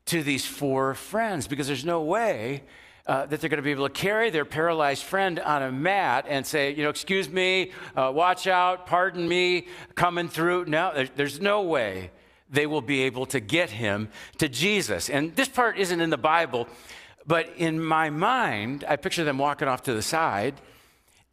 to 0.06 0.24
these 0.24 0.45
four 0.45 0.94
friends 0.94 1.48
because 1.48 1.68
there's 1.68 1.86
no 1.86 2.01
way 2.01 2.63
uh, 3.07 3.25
that 3.25 3.40
they're 3.40 3.50
going 3.50 3.57
to 3.57 3.63
be 3.63 3.72
able 3.72 3.88
to 3.88 3.94
carry 3.94 4.30
their 4.30 4.45
paralyzed 4.45 5.04
friend 5.04 5.40
on 5.40 5.63
a 5.63 5.72
mat 5.72 6.25
and 6.28 6.45
say, 6.45 6.74
you 6.74 6.83
know, 6.83 6.90
excuse 6.90 7.30
me, 7.30 7.72
uh, 7.95 8.12
watch 8.13 8.48
out, 8.48 8.86
pardon 8.86 9.28
me, 9.28 9.68
coming 9.95 10.28
through. 10.28 10.66
No, 10.66 10.92
there's, 10.94 11.10
there's 11.16 11.42
no 11.42 11.62
way 11.62 12.12
they 12.50 12.66
will 12.66 12.81
be 12.81 13.04
able 13.04 13.25
to 13.25 13.40
get 13.40 13.69
him 13.69 14.10
to 14.38 14.48
Jesus. 14.48 15.10
And 15.10 15.36
this 15.36 15.50
part 15.50 15.78
isn't 15.78 16.00
in 16.00 16.10
the 16.10 16.18
Bible, 16.18 16.68
but 17.28 17.50
in 17.58 17.84
my 17.84 18.10
mind, 18.10 18.86
I 18.88 18.96
picture 18.96 19.26
them 19.26 19.38
walking 19.38 19.68
off 19.68 19.84
to 19.84 19.94
the 19.94 20.02
side 20.02 20.56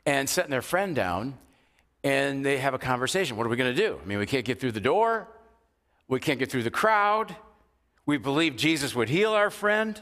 and 0.04 0.28
setting 0.28 0.50
their 0.50 0.60
friend 0.60 0.94
down, 0.94 1.38
and 2.02 2.44
they 2.44 2.58
have 2.58 2.74
a 2.74 2.78
conversation. 2.78 3.36
What 3.36 3.46
are 3.46 3.48
we 3.48 3.56
going 3.56 3.74
to 3.74 3.80
do? 3.80 3.98
I 4.02 4.04
mean, 4.04 4.18
we 4.18 4.26
can't 4.26 4.44
get 4.44 4.60
through 4.60 4.72
the 4.72 4.80
door, 4.80 5.28
we 6.08 6.20
can't 6.20 6.38
get 6.38 6.50
through 6.50 6.64
the 6.64 6.70
crowd. 6.70 7.34
We 8.06 8.18
believe 8.18 8.56
Jesus 8.56 8.94
would 8.94 9.08
heal 9.08 9.32
our 9.32 9.48
friend, 9.48 9.98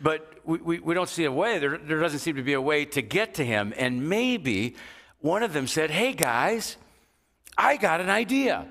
but 0.00 0.40
we, 0.44 0.58
we, 0.58 0.78
we 0.80 0.94
don't 0.94 1.08
see 1.08 1.24
a 1.24 1.30
way. 1.30 1.60
There, 1.60 1.78
there 1.78 2.00
doesn't 2.00 2.18
seem 2.18 2.34
to 2.34 2.42
be 2.42 2.54
a 2.54 2.60
way 2.60 2.84
to 2.86 3.00
get 3.00 3.34
to 3.34 3.44
him. 3.44 3.72
And 3.76 4.08
maybe 4.08 4.74
one 5.20 5.44
of 5.44 5.52
them 5.52 5.68
said, 5.68 5.92
Hey, 5.92 6.14
guys, 6.14 6.76
I 7.56 7.76
got 7.76 8.00
an 8.00 8.10
idea. 8.10 8.66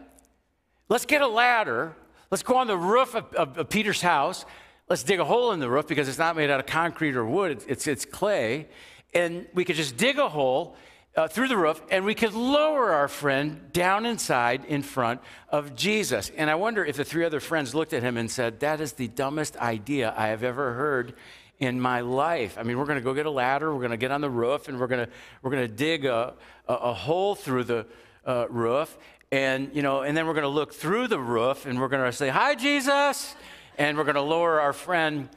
Let's 0.90 1.06
get 1.06 1.22
a 1.22 1.28
ladder. 1.28 1.96
Let's 2.30 2.44
go 2.44 2.58
on 2.58 2.68
the 2.68 2.78
roof 2.78 3.16
of, 3.16 3.34
of, 3.36 3.58
of 3.58 3.70
Peter's 3.70 4.02
house 4.02 4.46
let's 4.92 5.04
dig 5.04 5.22
a 5.22 5.24
hole 5.24 5.54
in 5.54 5.62
the 5.62 5.70
roof 5.70 5.88
because 5.88 6.10
it's 6.10 6.18
not 6.18 6.36
made 6.36 6.50
out 6.50 6.60
of 6.60 6.66
concrete 6.66 7.16
or 7.16 7.26
wood, 7.26 7.64
it's, 7.66 7.88
it's 7.88 8.04
clay. 8.04 8.68
And 9.14 9.48
we 9.54 9.64
could 9.64 9.78
just 9.78 9.96
dig 9.96 10.20
a 10.20 10.28
hole 10.28 10.76
uh, 11.16 11.30
through 11.30 11.48
the 11.48 11.56
roof 11.56 11.82
and 11.90 12.04
we 12.04 12.14
could 12.14 12.34
lower 12.34 12.92
our 12.92 13.08
friend 13.08 13.72
down 13.72 14.06
inside 14.06 14.66
in 14.66 14.82
front 14.82 15.22
of 15.48 15.78
Jesus. 15.78 16.30
And 16.36 16.50
I 16.50 16.56
wonder 16.56 16.84
if 16.84 16.98
the 16.98 17.06
three 17.06 17.24
other 17.24 17.40
friends 17.40 17.74
looked 17.74 17.94
at 17.94 18.04
him 18.04 18.18
and 18.18 18.30
said, 18.30 18.60
That 18.60 18.82
is 18.82 18.92
the 18.92 19.08
dumbest 19.08 19.56
idea 19.56 20.14
I 20.18 20.28
have 20.28 20.44
ever 20.44 20.74
heard 20.74 21.14
in 21.58 21.80
my 21.80 22.02
life. 22.02 22.58
I 22.58 22.64
mean, 22.64 22.78
we're 22.78 22.84
going 22.84 23.00
to 23.00 23.04
go 23.04 23.14
get 23.14 23.26
a 23.26 23.32
ladder, 23.32 23.74
we're 23.74 23.80
going 23.80 23.92
to 23.92 23.98
get 23.98 24.12
on 24.12 24.20
the 24.20 24.30
roof, 24.30 24.68
and 24.68 24.78
we're 24.78 24.88
going 24.88 25.06
to, 25.06 25.12
we're 25.42 25.52
going 25.52 25.70
to 25.70 25.74
dig 25.74 26.04
a, 26.04 26.34
a, 26.68 26.74
a 26.74 26.94
hole 26.94 27.36
through 27.36 27.64
the 27.64 27.86
uh, 28.26 28.48
roof. 28.50 28.98
And, 29.32 29.74
you 29.74 29.84
know, 29.84 30.02
and 30.02 30.18
then 30.18 30.28
we're 30.28 30.34
going 30.34 30.42
to 30.42 30.50
look 30.50 30.74
through 30.74 31.08
the 31.08 31.20
roof 31.20 31.66
and 31.66 31.80
we're 31.80 31.88
going 31.88 32.04
to 32.04 32.12
say, 32.12 32.28
Hi, 32.28 32.56
Jesus 32.56 33.38
and 33.82 33.98
we're 33.98 34.04
going 34.04 34.14
to 34.14 34.22
lower 34.22 34.62
our 34.62 34.74
friend 34.74 35.28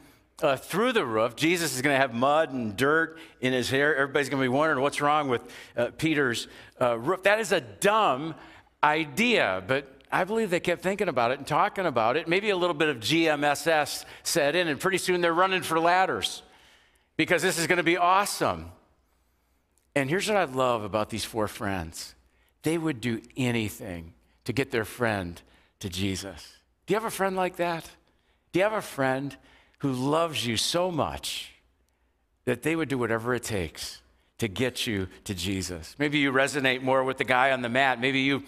uh, 0.43 0.55
through 0.55 0.91
the 0.91 1.03
roof. 1.03 1.35
Jesus 1.35 1.73
is 1.73 1.81
going 1.81 1.95
to 1.95 1.99
have 1.99 2.13
mud 2.13 2.53
and 2.53 2.77
dirt 2.77 3.17
in 3.41 3.53
his 3.53 3.71
hair. 3.71 3.95
Everybody's 3.95 4.29
going 4.29 4.39
to 4.39 4.47
be 4.47 4.55
wondering 4.55 4.81
what's 4.83 5.01
wrong 5.01 5.29
with 5.29 5.41
uh, 5.75 5.87
Peter's 5.97 6.47
uh, 6.79 6.95
roof. 6.99 7.23
That 7.23 7.39
is 7.39 7.51
a 7.51 7.59
dumb 7.59 8.35
idea, 8.83 9.63
but 9.65 9.91
I 10.11 10.25
believe 10.25 10.51
they 10.51 10.59
kept 10.59 10.83
thinking 10.83 11.07
about 11.07 11.31
it 11.31 11.39
and 11.39 11.47
talking 11.47 11.87
about 11.87 12.17
it. 12.17 12.27
Maybe 12.27 12.51
a 12.51 12.55
little 12.55 12.75
bit 12.75 12.89
of 12.89 12.97
GMSS 12.97 14.05
set 14.21 14.55
in, 14.55 14.67
and 14.67 14.79
pretty 14.79 14.99
soon 14.99 15.21
they're 15.21 15.33
running 15.33 15.63
for 15.63 15.79
ladders 15.79 16.43
because 17.17 17.41
this 17.41 17.57
is 17.57 17.65
going 17.65 17.77
to 17.77 17.83
be 17.83 17.97
awesome. 17.97 18.71
And 19.95 20.07
here's 20.07 20.27
what 20.27 20.37
I 20.37 20.43
love 20.43 20.83
about 20.83 21.09
these 21.09 21.25
four 21.25 21.47
friends 21.47 22.13
they 22.61 22.77
would 22.77 23.01
do 23.01 23.23
anything 23.35 24.13
to 24.43 24.53
get 24.53 24.69
their 24.69 24.85
friend 24.85 25.41
to 25.79 25.89
Jesus. 25.89 26.59
Do 26.85 26.93
you 26.93 26.99
have 26.99 27.05
a 27.05 27.11
friend 27.11 27.35
like 27.35 27.55
that? 27.55 27.89
Do 28.55 28.59
you 28.59 28.63
have 28.63 28.71
a 28.71 28.81
friend 28.81 29.35
who 29.79 29.91
loves 29.91 30.47
you 30.47 30.55
so 30.55 30.89
much 30.89 31.51
that 32.45 32.63
they 32.63 32.73
would 32.73 32.87
do 32.87 32.97
whatever 32.97 33.35
it 33.35 33.43
takes 33.43 34.01
to 34.37 34.47
get 34.47 34.87
you 34.87 35.09
to 35.25 35.33
Jesus? 35.33 35.93
Maybe 35.99 36.19
you 36.19 36.31
resonate 36.31 36.81
more 36.81 37.03
with 37.03 37.17
the 37.17 37.25
guy 37.25 37.51
on 37.51 37.61
the 37.61 37.67
mat. 37.67 37.99
Maybe 37.99 38.21
you 38.21 38.43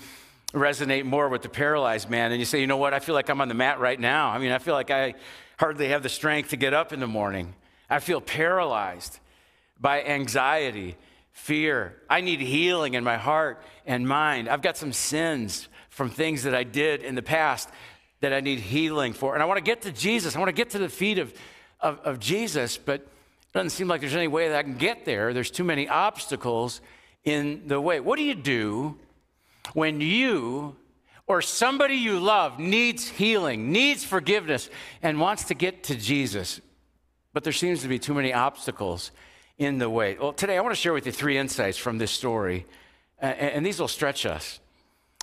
resonate 0.53 1.03
more 1.03 1.27
with 1.27 1.41
the 1.41 1.49
paralyzed 1.49 2.09
man 2.09 2.31
and 2.31 2.39
you 2.39 2.45
say, 2.45 2.61
you 2.61 2.67
know 2.67 2.77
what, 2.77 2.93
I 2.93 2.99
feel 2.99 3.15
like 3.15 3.29
I'm 3.29 3.41
on 3.41 3.49
the 3.49 3.53
mat 3.53 3.81
right 3.81 3.99
now. 3.99 4.29
I 4.29 4.37
mean, 4.37 4.53
I 4.53 4.59
feel 4.59 4.75
like 4.75 4.91
I 4.91 5.15
hardly 5.59 5.89
have 5.89 6.03
the 6.03 6.09
strength 6.09 6.51
to 6.51 6.55
get 6.55 6.73
up 6.73 6.93
in 6.93 7.01
the 7.01 7.07
morning. 7.07 7.53
I 7.89 7.99
feel 7.99 8.21
paralyzed 8.21 9.19
by 9.77 10.03
anxiety, 10.03 10.95
fear. 11.33 11.97
I 12.09 12.21
need 12.21 12.39
healing 12.39 12.93
in 12.93 13.03
my 13.03 13.17
heart 13.17 13.61
and 13.85 14.07
mind. 14.07 14.47
I've 14.47 14.61
got 14.61 14.77
some 14.77 14.93
sins 14.93 15.67
from 15.89 16.09
things 16.09 16.43
that 16.43 16.55
I 16.55 16.63
did 16.63 17.03
in 17.03 17.15
the 17.15 17.21
past 17.21 17.69
that 18.19 18.33
I 18.33 18.39
need 18.39 18.59
healing 18.59 19.13
for. 19.13 19.33
And 19.33 19.43
I 19.43 19.45
want 19.45 19.57
to 19.57 19.63
get 19.63 19.83
to 19.83 19.91
Jesus. 19.91 20.35
I 20.35 20.39
want 20.39 20.49
to 20.49 20.53
get 20.53 20.71
to 20.71 20.79
the 20.79 20.89
feet 20.89 21.19
of, 21.19 21.33
of, 21.79 21.99
of 21.99 22.19
Jesus, 22.19 22.77
but 22.77 23.01
it 23.01 23.53
doesn't 23.53 23.69
seem 23.71 23.87
like 23.87 24.01
there's 24.01 24.15
any 24.15 24.27
way 24.27 24.49
that 24.49 24.57
I 24.57 24.63
can 24.63 24.77
get 24.77 25.05
there. 25.05 25.33
There's 25.33 25.51
too 25.51 25.63
many 25.63 25.87
obstacles 25.87 26.81
in 27.23 27.67
the 27.67 27.79
way. 27.79 27.99
What 27.99 28.17
do 28.17 28.23
you 28.23 28.35
do 28.35 28.97
when 29.73 30.01
you 30.01 30.75
or 31.27 31.41
somebody 31.41 31.95
you 31.95 32.19
love 32.19 32.57
needs 32.57 33.07
healing, 33.07 33.71
needs 33.71 34.03
forgiveness, 34.03 34.69
and 35.01 35.19
wants 35.19 35.45
to 35.45 35.53
get 35.53 35.83
to 35.83 35.95
Jesus, 35.95 36.61
but 37.33 37.43
there 37.43 37.53
seems 37.53 37.81
to 37.81 37.89
be 37.89 37.99
too 37.99 38.13
many 38.13 38.33
obstacles 38.33 39.11
in 39.57 39.77
the 39.77 39.89
way? 39.89 40.17
Well, 40.19 40.31
today 40.31 40.57
I 40.57 40.61
want 40.61 40.73
to 40.73 40.79
share 40.79 40.93
with 40.93 41.05
you 41.05 41.11
three 41.11 41.37
insights 41.37 41.77
from 41.77 41.97
this 41.97 42.11
story, 42.11 42.65
and 43.19 43.65
these 43.65 43.79
will 43.79 43.89
stretch 43.89 44.25
us, 44.25 44.61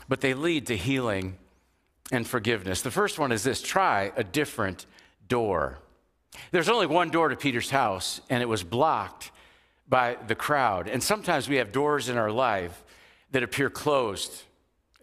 but 0.09 0.21
they 0.21 0.35
lead 0.35 0.67
to 0.67 0.77
healing 0.77 1.39
and 2.13 2.27
forgiveness. 2.27 2.83
The 2.83 2.91
first 2.91 3.19
one 3.19 3.33
is 3.33 3.43
this 3.43 3.63
try 3.63 4.13
a 4.17 4.25
different 4.25 4.87
door. 5.29 5.79
There's 6.51 6.69
only 6.69 6.87
one 6.87 7.11
door 7.11 7.29
to 7.29 7.37
Peter's 7.37 7.71
house, 7.71 8.21
and 8.29 8.43
it 8.43 8.47
was 8.47 8.63
blocked 8.63 9.31
by 9.89 10.17
the 10.27 10.35
crowd. 10.35 10.89
And 10.89 11.03
sometimes 11.03 11.49
we 11.49 11.57
have 11.57 11.73
doors 11.73 12.09
in 12.09 12.17
our 12.17 12.31
life 12.31 12.85
that 13.31 13.43
appear 13.43 13.71
closed 13.71 14.43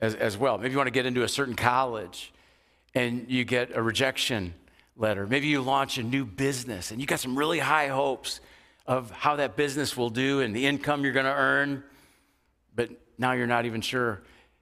as, 0.02 0.16
as 0.16 0.38
well. 0.38 0.58
Maybe 0.58 0.72
you 0.72 0.78
want 0.78 0.88
to 0.88 0.92
get 0.92 1.06
into 1.06 1.24
a 1.24 1.30
certain 1.30 1.56
college 1.56 2.34
and 2.94 3.26
you 3.30 3.46
get 3.46 3.76
a 3.76 3.82
rejection 3.82 4.54
letter. 4.98 5.26
Maybe 5.26 5.48
you 5.48 5.62
launch 5.62 5.98
a 5.98 6.04
new 6.04 6.26
business 6.26 6.92
and 6.92 7.00
you 7.00 7.08
got 7.08 7.20
some 7.20 7.38
really 7.38 7.60
high 7.60 7.88
hopes 7.88 8.42
of 8.86 9.12
how 9.12 9.38
that 9.38 9.56
business 9.56 9.96
will 9.96 10.10
do 10.10 10.42
and 10.42 10.56
the 10.56 10.66
income 10.66 11.04
you're 11.04 11.14
going 11.14 11.26
to 11.26 11.34
earn, 11.34 11.84
but 12.76 12.90
now 13.18 13.34
you're 13.34 13.48
not 13.48 13.66
even 13.66 13.82
sure 13.82 14.22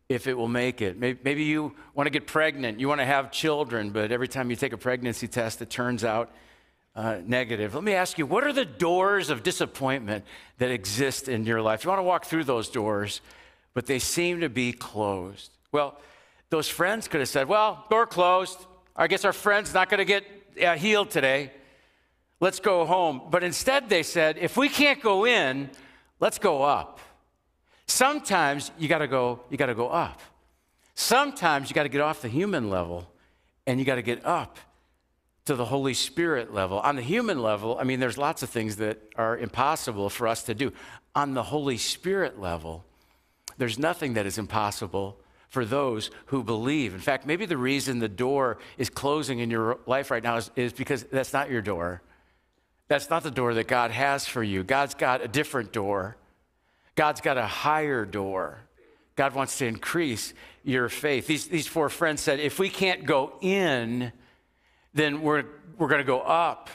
if 0.10 0.26
it 0.26 0.34
will 0.34 0.48
make 0.48 0.82
it. 0.82 0.98
Maybe, 0.98 1.44
you 1.44 1.76
want 1.94 2.08
to 2.08 2.12
get 2.12 2.26
pregnant, 2.26 2.80
you 2.80 2.88
want 2.88 3.00
to 3.00 3.06
have 3.06 3.32
children, 3.32 3.92
but 3.92 4.12
every 4.12 4.28
time 4.28 4.50
you 4.50 4.56
take 4.56 4.74
a 4.74 4.78
pregnancy 4.78 5.28
test, 5.28 5.62
it 5.62 5.70
turns 5.70 6.04
out 6.04 6.32
uh, 6.96 7.20
negative. 7.24 7.76
Let 7.76 7.84
me 7.84 7.94
ask 7.94 8.18
you, 8.18 8.26
what 8.26 8.44
are 8.44 8.52
the 8.52 8.66
doors 8.66 9.30
of 9.30 9.44
disappointment 9.44 10.26
that 10.58 10.72
exist 10.72 11.30
in 11.30 11.46
your 11.46 11.62
life? 11.62 11.84
You 11.84 11.90
want 11.90 12.00
to 12.00 12.04
walk 12.04 12.26
through 12.26 12.46
those 12.46 12.70
doors, 12.70 13.22
but 13.76 13.86
they 13.86 14.00
seem 14.00 14.42
to 14.42 14.50
be 14.50 14.74
closed. 14.74 15.52
Well, 15.72 15.96
those 16.50 16.68
friends 16.68 17.08
could 17.08 17.20
have 17.20 17.30
said, 17.30 17.48
Well, 17.48 17.86
door 17.92 18.08
closed. 18.08 18.66
I 18.96 19.06
guess 19.06 19.24
our 19.26 19.34
friend's 19.34 19.76
not 19.76 19.90
going 19.90 20.00
to 20.00 20.06
get 20.06 20.24
uh, 20.60 20.76
healed 20.76 21.12
today. 21.12 21.52
Let's 22.40 22.60
go 22.60 22.84
home. 22.86 23.22
But 23.30 23.44
instead, 23.44 23.90
they 23.90 24.02
said, 24.02 24.40
If 24.40 24.58
we 24.58 24.70
can't 24.70 25.04
go 25.04 25.28
in, 25.28 25.70
let's 26.20 26.40
go 26.40 26.64
up. 26.64 27.00
Sometimes 27.90 28.72
you 28.78 28.88
got 28.88 29.00
to 29.00 29.08
go, 29.08 29.42
you 29.50 29.58
got 29.58 29.66
to 29.66 29.76
go 29.76 29.90
up. 29.90 30.22
Sometimes 30.94 31.70
you 31.70 31.74
got 31.74 31.84
to 31.84 31.90
get 31.90 32.02
off 32.02 32.22
the 32.22 32.28
human 32.28 32.70
level 32.70 33.10
and 33.66 33.80
you 33.80 33.86
got 33.86 33.96
to 33.96 34.04
get 34.04 34.24
up 34.26 34.60
to 35.46 35.56
the 35.56 35.66
Holy 35.66 35.96
Spirit 35.96 36.54
level. 36.54 36.80
On 36.80 36.96
the 36.96 37.02
human 37.02 37.42
level, 37.42 37.78
I 37.80 37.84
mean, 37.84 38.00
there's 38.00 38.18
lots 38.18 38.44
of 38.44 38.50
things 38.52 38.76
that 38.76 39.02
are 39.16 39.36
impossible 39.36 40.10
for 40.10 40.28
us 40.28 40.44
to 40.44 40.54
do. 40.54 40.72
On 41.16 41.34
the 41.34 41.42
Holy 41.42 41.78
Spirit 41.78 42.40
level, 42.40 42.86
there's 43.58 43.80
nothing 43.80 44.14
that 44.14 44.28
is 44.28 44.38
impossible 44.38 45.18
for 45.48 45.66
those 45.66 46.12
who 46.28 46.44
believe. 46.44 46.94
In 46.94 47.00
fact, 47.00 47.26
maybe 47.26 47.48
the 47.48 47.58
reason 47.58 47.98
the 47.98 48.08
door 48.08 48.60
is 48.78 48.92
closing 48.92 49.40
in 49.40 49.50
your 49.50 49.80
life 49.88 50.12
right 50.12 50.24
now 50.24 50.38
is, 50.38 50.52
is 50.56 50.74
because 50.74 51.06
that's 51.06 51.34
not 51.34 51.50
your 51.50 51.64
door. 51.64 52.04
That's 52.88 53.10
not 53.10 53.24
the 53.24 53.32
door 53.32 53.56
that 53.56 53.68
God 53.68 53.90
has 53.90 54.28
for 54.28 54.44
you. 54.44 54.64
God's 54.64 54.94
got 54.94 55.24
a 55.24 55.28
different 55.28 55.72
door. 55.72 56.18
God's 57.00 57.22
got 57.22 57.38
a 57.38 57.48
higher 57.48 58.04
door. 58.04 58.60
God 59.16 59.34
wants 59.34 59.58
to 59.60 59.66
increase 59.66 60.34
your 60.66 60.90
faith. 60.90 61.28
These, 61.28 61.48
these 61.48 61.66
four 61.66 61.88
friends 61.88 62.20
said, 62.20 62.42
if 62.42 62.60
we 62.60 62.68
can't 62.68 63.06
go 63.06 63.38
in, 63.40 64.12
then 64.94 65.22
we're, 65.22 65.46
we're 65.78 65.88
going 65.88 66.02
to 66.02 66.04
go 66.06 66.20
up. 66.20 66.70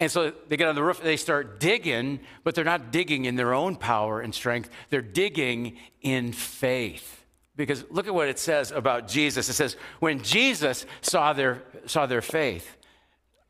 And 0.00 0.10
so 0.10 0.32
they 0.48 0.56
get 0.56 0.68
on 0.68 0.74
the 0.74 0.82
roof 0.82 1.00
and 1.00 1.06
they 1.06 1.18
start 1.18 1.60
digging, 1.60 2.20
but 2.44 2.54
they're 2.54 2.64
not 2.64 2.90
digging 2.90 3.26
in 3.26 3.36
their 3.36 3.52
own 3.52 3.76
power 3.76 4.22
and 4.22 4.34
strength. 4.34 4.70
They're 4.88 5.02
digging 5.02 5.76
in 6.00 6.32
faith. 6.32 7.22
Because 7.54 7.84
look 7.90 8.06
at 8.06 8.14
what 8.14 8.28
it 8.28 8.38
says 8.38 8.70
about 8.70 9.06
Jesus. 9.06 9.50
It 9.50 9.52
says, 9.52 9.76
when 10.00 10.22
Jesus 10.22 10.86
saw 11.02 11.34
their, 11.34 11.62
saw 11.84 12.06
their 12.06 12.22
faith, 12.22 12.78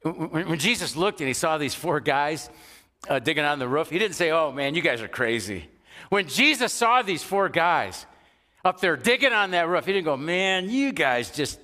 when, 0.02 0.48
when 0.48 0.58
Jesus 0.58 0.96
looked 0.96 1.20
and 1.20 1.28
he 1.28 1.34
saw 1.34 1.58
these 1.58 1.76
four 1.76 2.00
guys 2.00 2.50
uh, 3.08 3.20
digging 3.20 3.44
on 3.44 3.60
the 3.60 3.68
roof, 3.68 3.88
he 3.88 4.00
didn't 4.00 4.16
say, 4.16 4.32
oh 4.32 4.50
man, 4.50 4.74
you 4.74 4.82
guys 4.82 5.00
are 5.00 5.06
crazy. 5.06 5.68
When 6.08 6.28
Jesus 6.28 6.72
saw 6.72 7.02
these 7.02 7.22
four 7.22 7.48
guys 7.48 8.06
up 8.64 8.80
there 8.80 8.96
digging 8.96 9.32
on 9.32 9.52
that 9.52 9.68
roof, 9.68 9.86
he 9.86 9.92
didn't 9.92 10.04
go, 10.04 10.16
man, 10.16 10.70
you 10.70 10.92
guys 10.92 11.30
just 11.30 11.58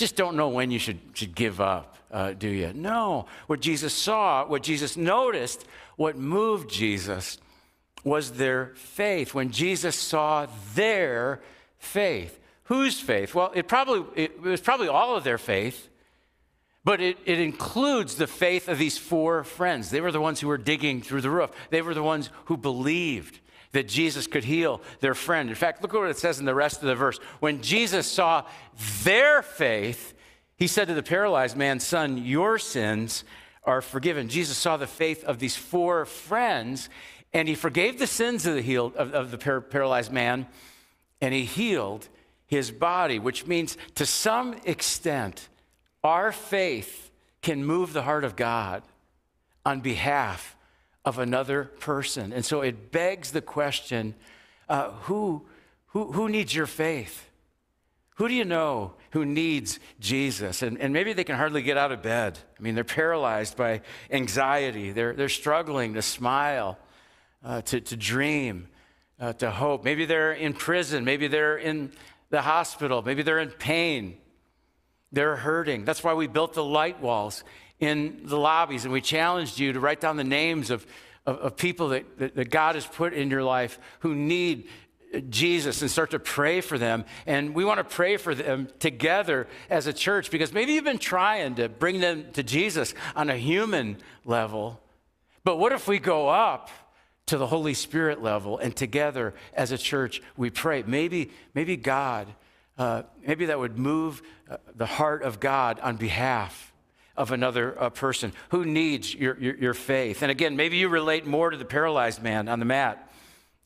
just 0.00 0.16
don't 0.16 0.34
know 0.34 0.48
when 0.48 0.70
you 0.70 0.78
should, 0.78 0.98
should 1.12 1.34
give 1.34 1.60
up, 1.60 1.94
uh, 2.10 2.32
do 2.32 2.48
you? 2.48 2.72
No. 2.72 3.26
What 3.46 3.60
Jesus 3.60 3.92
saw, 3.92 4.46
what 4.46 4.62
Jesus 4.62 4.96
noticed, 4.96 5.66
what 5.96 6.16
moved 6.16 6.70
Jesus 6.70 7.38
was 8.02 8.32
their 8.32 8.72
faith. 8.76 9.34
When 9.34 9.50
Jesus 9.50 9.94
saw 9.94 10.46
their 10.74 11.42
faith. 11.78 12.40
Whose 12.64 12.98
faith? 12.98 13.34
Well, 13.34 13.52
it 13.54 13.68
probably 13.68 14.22
it 14.22 14.40
was 14.40 14.60
probably 14.60 14.88
all 14.88 15.16
of 15.16 15.24
their 15.24 15.38
faith, 15.38 15.88
but 16.82 17.00
it, 17.00 17.18
it 17.26 17.38
includes 17.38 18.14
the 18.14 18.26
faith 18.26 18.68
of 18.68 18.78
these 18.78 18.96
four 18.96 19.44
friends. 19.44 19.90
They 19.90 20.00
were 20.00 20.12
the 20.12 20.20
ones 20.20 20.40
who 20.40 20.48
were 20.48 20.56
digging 20.56 21.02
through 21.02 21.20
the 21.20 21.30
roof. 21.30 21.50
They 21.68 21.82
were 21.82 21.94
the 21.94 22.02
ones 22.02 22.30
who 22.46 22.56
believed 22.56 23.40
that 23.72 23.88
Jesus 23.88 24.26
could 24.26 24.44
heal 24.44 24.80
their 25.00 25.14
friend. 25.14 25.48
In 25.48 25.54
fact, 25.54 25.82
look 25.82 25.94
at 25.94 26.00
what 26.00 26.10
it 26.10 26.18
says 26.18 26.38
in 26.38 26.44
the 26.44 26.54
rest 26.54 26.82
of 26.82 26.88
the 26.88 26.94
verse. 26.94 27.18
When 27.38 27.62
Jesus 27.62 28.06
saw 28.06 28.44
their 29.04 29.42
faith, 29.42 30.14
he 30.56 30.66
said 30.66 30.88
to 30.88 30.94
the 30.94 31.02
paralyzed 31.02 31.56
man, 31.56 31.80
Son, 31.80 32.18
your 32.18 32.58
sins 32.58 33.24
are 33.64 33.80
forgiven. 33.80 34.28
Jesus 34.28 34.56
saw 34.56 34.76
the 34.76 34.86
faith 34.86 35.24
of 35.24 35.38
these 35.38 35.56
four 35.56 36.04
friends, 36.04 36.88
and 37.32 37.46
he 37.46 37.54
forgave 37.54 37.98
the 37.98 38.06
sins 38.06 38.46
of 38.46 38.54
the, 38.54 38.62
healed, 38.62 38.96
of, 38.96 39.14
of 39.14 39.30
the 39.30 39.38
par- 39.38 39.60
paralyzed 39.60 40.12
man, 40.12 40.46
and 41.20 41.32
he 41.32 41.44
healed 41.44 42.08
his 42.46 42.72
body, 42.72 43.18
which 43.18 43.46
means 43.46 43.76
to 43.94 44.04
some 44.04 44.54
extent, 44.64 45.48
our 46.02 46.32
faith 46.32 47.10
can 47.42 47.64
move 47.64 47.92
the 47.92 48.02
heart 48.02 48.24
of 48.24 48.34
God 48.34 48.82
on 49.64 49.80
behalf 49.80 50.56
of 51.04 51.18
another 51.18 51.64
person. 51.64 52.32
And 52.32 52.44
so 52.44 52.60
it 52.60 52.92
begs 52.92 53.32
the 53.32 53.40
question 53.40 54.14
uh, 54.68 54.90
who, 55.02 55.46
who, 55.88 56.12
who 56.12 56.28
needs 56.28 56.54
your 56.54 56.66
faith? 56.66 57.28
Who 58.16 58.28
do 58.28 58.34
you 58.34 58.44
know 58.44 58.94
who 59.12 59.24
needs 59.24 59.80
Jesus? 59.98 60.62
And, 60.62 60.78
and 60.78 60.92
maybe 60.92 61.14
they 61.14 61.24
can 61.24 61.36
hardly 61.36 61.62
get 61.62 61.78
out 61.78 61.90
of 61.90 62.02
bed. 62.02 62.38
I 62.58 62.62
mean, 62.62 62.74
they're 62.74 62.84
paralyzed 62.84 63.56
by 63.56 63.80
anxiety, 64.10 64.92
they're, 64.92 65.14
they're 65.14 65.28
struggling 65.28 65.94
to 65.94 66.02
smile, 66.02 66.78
uh, 67.42 67.62
to, 67.62 67.80
to 67.80 67.96
dream, 67.96 68.68
uh, 69.18 69.32
to 69.34 69.50
hope. 69.50 69.84
Maybe 69.84 70.04
they're 70.04 70.32
in 70.32 70.52
prison, 70.52 71.04
maybe 71.04 71.28
they're 71.28 71.56
in 71.56 71.92
the 72.28 72.42
hospital, 72.42 73.02
maybe 73.02 73.22
they're 73.22 73.38
in 73.38 73.50
pain. 73.50 74.18
They're 75.12 75.36
hurting. 75.36 75.84
That's 75.84 76.04
why 76.04 76.14
we 76.14 76.28
built 76.28 76.52
the 76.52 76.62
light 76.62 77.00
walls 77.00 77.42
in 77.80 78.20
the 78.24 78.38
lobbies, 78.38 78.84
and 78.84 78.92
we 78.92 79.00
challenged 79.00 79.58
you 79.58 79.72
to 79.72 79.80
write 79.80 80.00
down 80.00 80.16
the 80.16 80.24
names 80.24 80.70
of, 80.70 80.86
of, 81.26 81.38
of 81.38 81.56
people 81.56 81.88
that, 81.88 82.18
that, 82.18 82.36
that 82.36 82.50
God 82.50 82.74
has 82.74 82.86
put 82.86 83.14
in 83.14 83.30
your 83.30 83.42
life 83.42 83.78
who 84.00 84.14
need 84.14 84.68
Jesus 85.28 85.82
and 85.82 85.90
start 85.90 86.10
to 86.10 86.18
pray 86.18 86.60
for 86.60 86.78
them. 86.78 87.04
And 87.26 87.54
we 87.54 87.64
want 87.64 87.78
to 87.78 87.84
pray 87.84 88.16
for 88.16 88.34
them 88.34 88.68
together 88.78 89.48
as 89.68 89.86
a 89.86 89.92
church 89.92 90.30
because 90.30 90.52
maybe 90.52 90.74
you've 90.74 90.84
been 90.84 90.98
trying 90.98 91.56
to 91.56 91.68
bring 91.68 92.00
them 92.00 92.26
to 92.34 92.42
Jesus 92.42 92.94
on 93.16 93.28
a 93.30 93.36
human 93.36 93.96
level. 94.24 94.80
But 95.42 95.58
what 95.58 95.72
if 95.72 95.88
we 95.88 95.98
go 95.98 96.28
up 96.28 96.70
to 97.26 97.38
the 97.38 97.46
Holy 97.46 97.74
Spirit 97.74 98.22
level 98.22 98.58
and 98.58 98.76
together 98.76 99.34
as 99.54 99.72
a 99.72 99.78
church 99.78 100.22
we 100.36 100.50
pray? 100.50 100.84
Maybe, 100.86 101.30
maybe 101.54 101.76
God, 101.76 102.28
uh, 102.78 103.02
maybe 103.26 103.46
that 103.46 103.58
would 103.58 103.78
move 103.78 104.22
uh, 104.48 104.58
the 104.76 104.86
heart 104.86 105.22
of 105.22 105.40
God 105.40 105.80
on 105.80 105.96
behalf 105.96 106.69
of 107.20 107.32
another 107.32 107.78
uh, 107.78 107.90
person 107.90 108.32
who 108.48 108.64
needs 108.64 109.14
your, 109.14 109.38
your, 109.38 109.54
your 109.56 109.74
faith. 109.74 110.22
And 110.22 110.30
again, 110.30 110.56
maybe 110.56 110.78
you 110.78 110.88
relate 110.88 111.26
more 111.26 111.50
to 111.50 111.56
the 111.58 111.66
paralyzed 111.66 112.22
man 112.22 112.48
on 112.48 112.60
the 112.60 112.64
mat, 112.64 113.12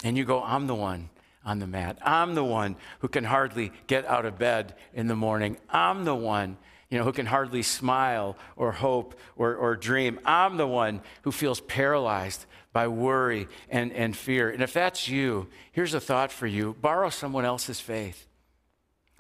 and 0.03 0.19
you 0.19 0.25
go, 0.25 0.43
I'm 0.43 0.67
the 0.67 0.75
one 0.75 1.09
on 1.45 1.61
the 1.61 1.67
mat. 1.69 1.97
I'm 2.03 2.35
the 2.35 2.43
one 2.43 2.75
who 2.99 3.07
can 3.07 3.23
hardly 3.23 3.71
get 3.87 4.07
out 4.07 4.27
of 4.27 4.39
bed 4.39 4.75
in 4.93 5.07
the 5.07 5.15
morning. 5.15 5.57
I'm 5.71 6.05
the 6.05 6.17
one 6.17 6.57
you 6.91 6.99
know, 6.99 7.05
who 7.05 7.13
can 7.13 7.27
hardly 7.27 7.63
smile 7.63 8.37
or 8.57 8.73
hope 8.73 9.19
or, 9.37 9.55
or 9.55 9.77
dream. 9.77 10.19
I'm 10.25 10.57
the 10.57 10.67
one 10.67 11.01
who 11.23 11.31
feels 11.31 11.61
paralyzed 11.61 12.47
by 12.73 12.89
worry 12.89 13.47
and, 13.71 13.93
and 13.93 14.17
fear. 14.17 14.51
And 14.51 14.65
if 14.65 14.73
that's 14.73 15.09
you, 15.09 15.47
here's 15.71 15.95
a 15.95 16.01
thought 16.01 16.33
for 16.33 16.49
you 16.49 16.75
borrow 16.81 17.09
someone 17.09 17.45
else's 17.45 17.79
faith. 17.79 18.27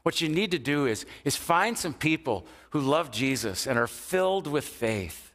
What 0.04 0.20
you 0.20 0.28
need 0.28 0.50
to 0.50 0.58
do 0.58 0.86
is, 0.86 1.06
is 1.24 1.34
find 1.34 1.76
some 1.76 1.94
people 1.94 2.46
who 2.70 2.80
love 2.80 3.10
Jesus 3.10 3.66
and 3.66 3.78
are 3.78 3.86
filled 3.86 4.46
with 4.46 4.64
faith 4.64 5.32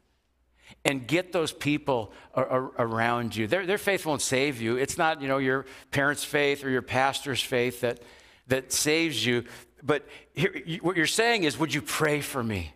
and 0.86 1.08
get 1.08 1.34
those 1.34 1.52
people 1.52 2.14
around 2.36 3.36
you. 3.36 3.48
Their, 3.48 3.66
their 3.66 3.80
faith 3.80 4.06
won't 4.06 4.22
save 4.22 4.62
you. 4.62 4.78
It's 4.78 4.98
not, 4.98 5.22
you 5.22 5.28
know, 5.28 5.40
your 5.40 5.66
parents' 5.90 6.24
faith 6.24 6.64
or 6.64 6.70
your 6.70 6.84
pastor's 6.84 7.42
faith 7.42 7.82
that, 7.82 8.00
that 8.48 8.72
saves 8.72 9.26
you. 9.26 9.44
But 9.82 10.08
here, 10.34 10.54
what 10.82 10.96
you're 10.96 11.08
saying 11.08 11.46
is, 11.46 11.58
would 11.58 11.74
you 11.74 11.82
pray 11.82 12.22
for 12.22 12.44
me? 12.44 12.74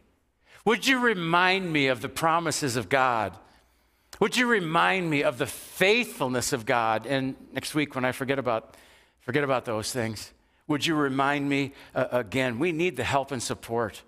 Would 0.66 0.88
you 0.88 1.00
remind 1.00 1.72
me 1.72 1.88
of 1.88 2.02
the 2.02 2.10
promises 2.10 2.76
of 2.76 2.90
God? 2.90 3.38
Would 4.20 4.36
you 4.36 4.48
remind 4.48 5.12
me 5.12 5.22
of 5.22 5.38
the 5.38 5.46
faithfulness 5.46 6.54
of 6.54 6.66
God? 6.66 7.06
And 7.06 7.36
next 7.52 7.76
week, 7.76 7.94
when 7.94 8.04
I 8.04 8.14
forget 8.14 8.40
about, 8.40 8.76
forget 9.22 9.44
about 9.44 9.66
those 9.66 9.94
things, 9.94 10.32
would 10.68 10.86
you 10.86 10.96
remind 10.96 11.50
me 11.50 11.74
uh, 11.94 12.08
again? 12.12 12.60
We 12.60 12.72
need 12.72 12.96
the 12.96 13.04
help 13.04 13.32
and 13.32 13.42
support 13.42 14.02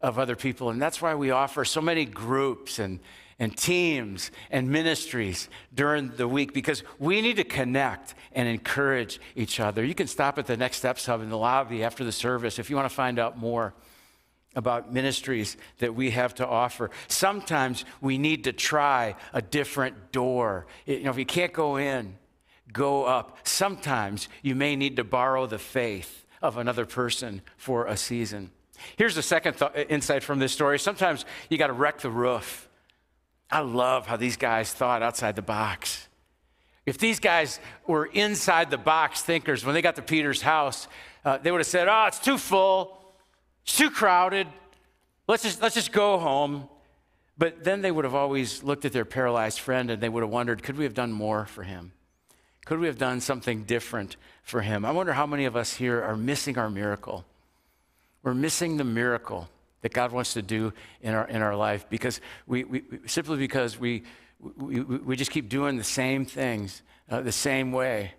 of 0.00 0.18
other 0.18 0.36
people, 0.36 0.70
and 0.70 0.82
that's 0.82 1.00
why 1.00 1.14
we 1.14 1.30
offer 1.30 1.64
so 1.64 1.80
many 1.80 2.04
groups 2.04 2.78
and, 2.78 3.00
and 3.38 3.56
teams 3.56 4.30
and 4.50 4.68
ministries 4.68 5.48
during 5.74 6.08
the 6.16 6.26
week 6.26 6.52
because 6.52 6.82
we 6.98 7.20
need 7.20 7.36
to 7.36 7.44
connect 7.44 8.14
and 8.32 8.48
encourage 8.48 9.20
each 9.36 9.60
other. 9.60 9.84
You 9.84 9.94
can 9.94 10.06
stop 10.06 10.38
at 10.38 10.46
the 10.46 10.56
Next 10.56 10.78
Steps 10.78 11.06
Hub 11.06 11.22
in 11.22 11.30
the 11.30 11.38
lobby 11.38 11.84
after 11.84 12.04
the 12.04 12.12
service 12.12 12.58
if 12.58 12.68
you 12.68 12.76
want 12.76 12.88
to 12.88 12.94
find 12.94 13.18
out 13.18 13.38
more 13.38 13.74
about 14.54 14.92
ministries 14.92 15.56
that 15.78 15.94
we 15.94 16.10
have 16.10 16.34
to 16.34 16.46
offer. 16.46 16.90
Sometimes 17.08 17.84
we 18.00 18.18
need 18.18 18.44
to 18.44 18.52
try 18.52 19.14
a 19.32 19.40
different 19.40 20.12
door. 20.12 20.66
You 20.84 21.04
know, 21.04 21.10
if 21.10 21.18
you 21.18 21.24
can't 21.24 21.52
go 21.52 21.76
in, 21.76 22.16
go 22.72 23.04
up. 23.04 23.38
Sometimes 23.46 24.28
you 24.42 24.54
may 24.54 24.76
need 24.76 24.96
to 24.96 25.04
borrow 25.04 25.46
the 25.46 25.58
faith 25.58 26.26
of 26.40 26.56
another 26.56 26.86
person 26.86 27.42
for 27.56 27.86
a 27.86 27.96
season. 27.96 28.50
Here's 28.96 29.14
the 29.14 29.22
second 29.22 29.54
th- 29.54 29.86
insight 29.88 30.22
from 30.22 30.38
this 30.38 30.52
story. 30.52 30.78
Sometimes 30.78 31.24
you 31.48 31.58
got 31.58 31.68
to 31.68 31.72
wreck 31.72 32.00
the 32.00 32.10
roof. 32.10 32.68
I 33.50 33.60
love 33.60 34.06
how 34.06 34.16
these 34.16 34.36
guys 34.36 34.72
thought 34.72 35.02
outside 35.02 35.36
the 35.36 35.42
box. 35.42 36.08
If 36.84 36.98
these 36.98 37.20
guys 37.20 37.60
were 37.86 38.06
inside 38.06 38.70
the 38.70 38.78
box 38.78 39.22
thinkers, 39.22 39.64
when 39.64 39.74
they 39.74 39.82
got 39.82 39.96
to 39.96 40.02
Peter's 40.02 40.42
house, 40.42 40.88
uh, 41.24 41.38
they 41.38 41.50
would 41.52 41.60
have 41.60 41.66
said, 41.66 41.86
Oh, 41.88 42.06
it's 42.06 42.18
too 42.18 42.38
full, 42.38 42.98
it's 43.62 43.76
too 43.76 43.90
crowded, 43.90 44.48
let's 45.28 45.44
just, 45.44 45.62
let's 45.62 45.74
just 45.74 45.92
go 45.92 46.18
home. 46.18 46.68
But 47.38 47.62
then 47.64 47.82
they 47.82 47.90
would 47.90 48.04
have 48.04 48.14
always 48.14 48.62
looked 48.62 48.84
at 48.84 48.92
their 48.92 49.04
paralyzed 49.04 49.60
friend 49.60 49.90
and 49.90 50.02
they 50.02 50.08
would 50.08 50.22
have 50.22 50.30
wondered, 50.30 50.62
Could 50.62 50.76
we 50.76 50.84
have 50.84 50.94
done 50.94 51.12
more 51.12 51.46
for 51.46 51.62
him? 51.62 51.92
Could 52.64 52.78
we 52.78 52.86
have 52.86 52.98
done 52.98 53.20
something 53.20 53.64
different 53.64 54.16
for 54.42 54.60
him? 54.60 54.84
I 54.84 54.92
wonder 54.92 55.12
how 55.12 55.26
many 55.26 55.44
of 55.46 55.56
us 55.56 55.74
here 55.74 56.02
are 56.02 56.16
missing 56.16 56.58
our 56.58 56.70
miracle. 56.70 57.24
We're 58.22 58.34
missing 58.34 58.76
the 58.76 58.84
miracle 58.84 59.48
that 59.80 59.92
God 59.92 60.12
wants 60.12 60.34
to 60.34 60.42
do 60.42 60.72
in 61.00 61.12
our, 61.12 61.26
in 61.26 61.42
our 61.42 61.56
life 61.56 61.86
because 61.90 62.20
we, 62.46 62.64
we 62.64 62.82
simply 63.06 63.36
because 63.36 63.78
we, 63.78 64.04
we, 64.56 64.80
we 64.80 65.16
just 65.16 65.32
keep 65.32 65.48
doing 65.48 65.76
the 65.76 65.84
same 65.84 66.24
things 66.24 66.82
uh, 67.10 67.20
the 67.20 67.32
same 67.32 67.72
way 67.72 68.12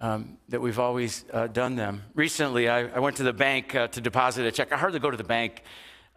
um, 0.00 0.36
that 0.48 0.60
we've 0.60 0.78
always 0.78 1.24
uh, 1.32 1.46
done 1.46 1.76
them. 1.76 2.02
Recently, 2.14 2.68
I, 2.68 2.88
I, 2.88 2.98
went 2.98 3.16
to 3.16 3.22
the 3.22 3.32
bank 3.32 3.74
uh, 3.74 3.86
to 3.88 4.00
deposit 4.00 4.44
a 4.44 4.52
check. 4.52 4.72
I 4.72 4.76
hardly 4.76 4.98
go 4.98 5.10
to 5.10 5.16
the 5.16 5.24
bank 5.24 5.62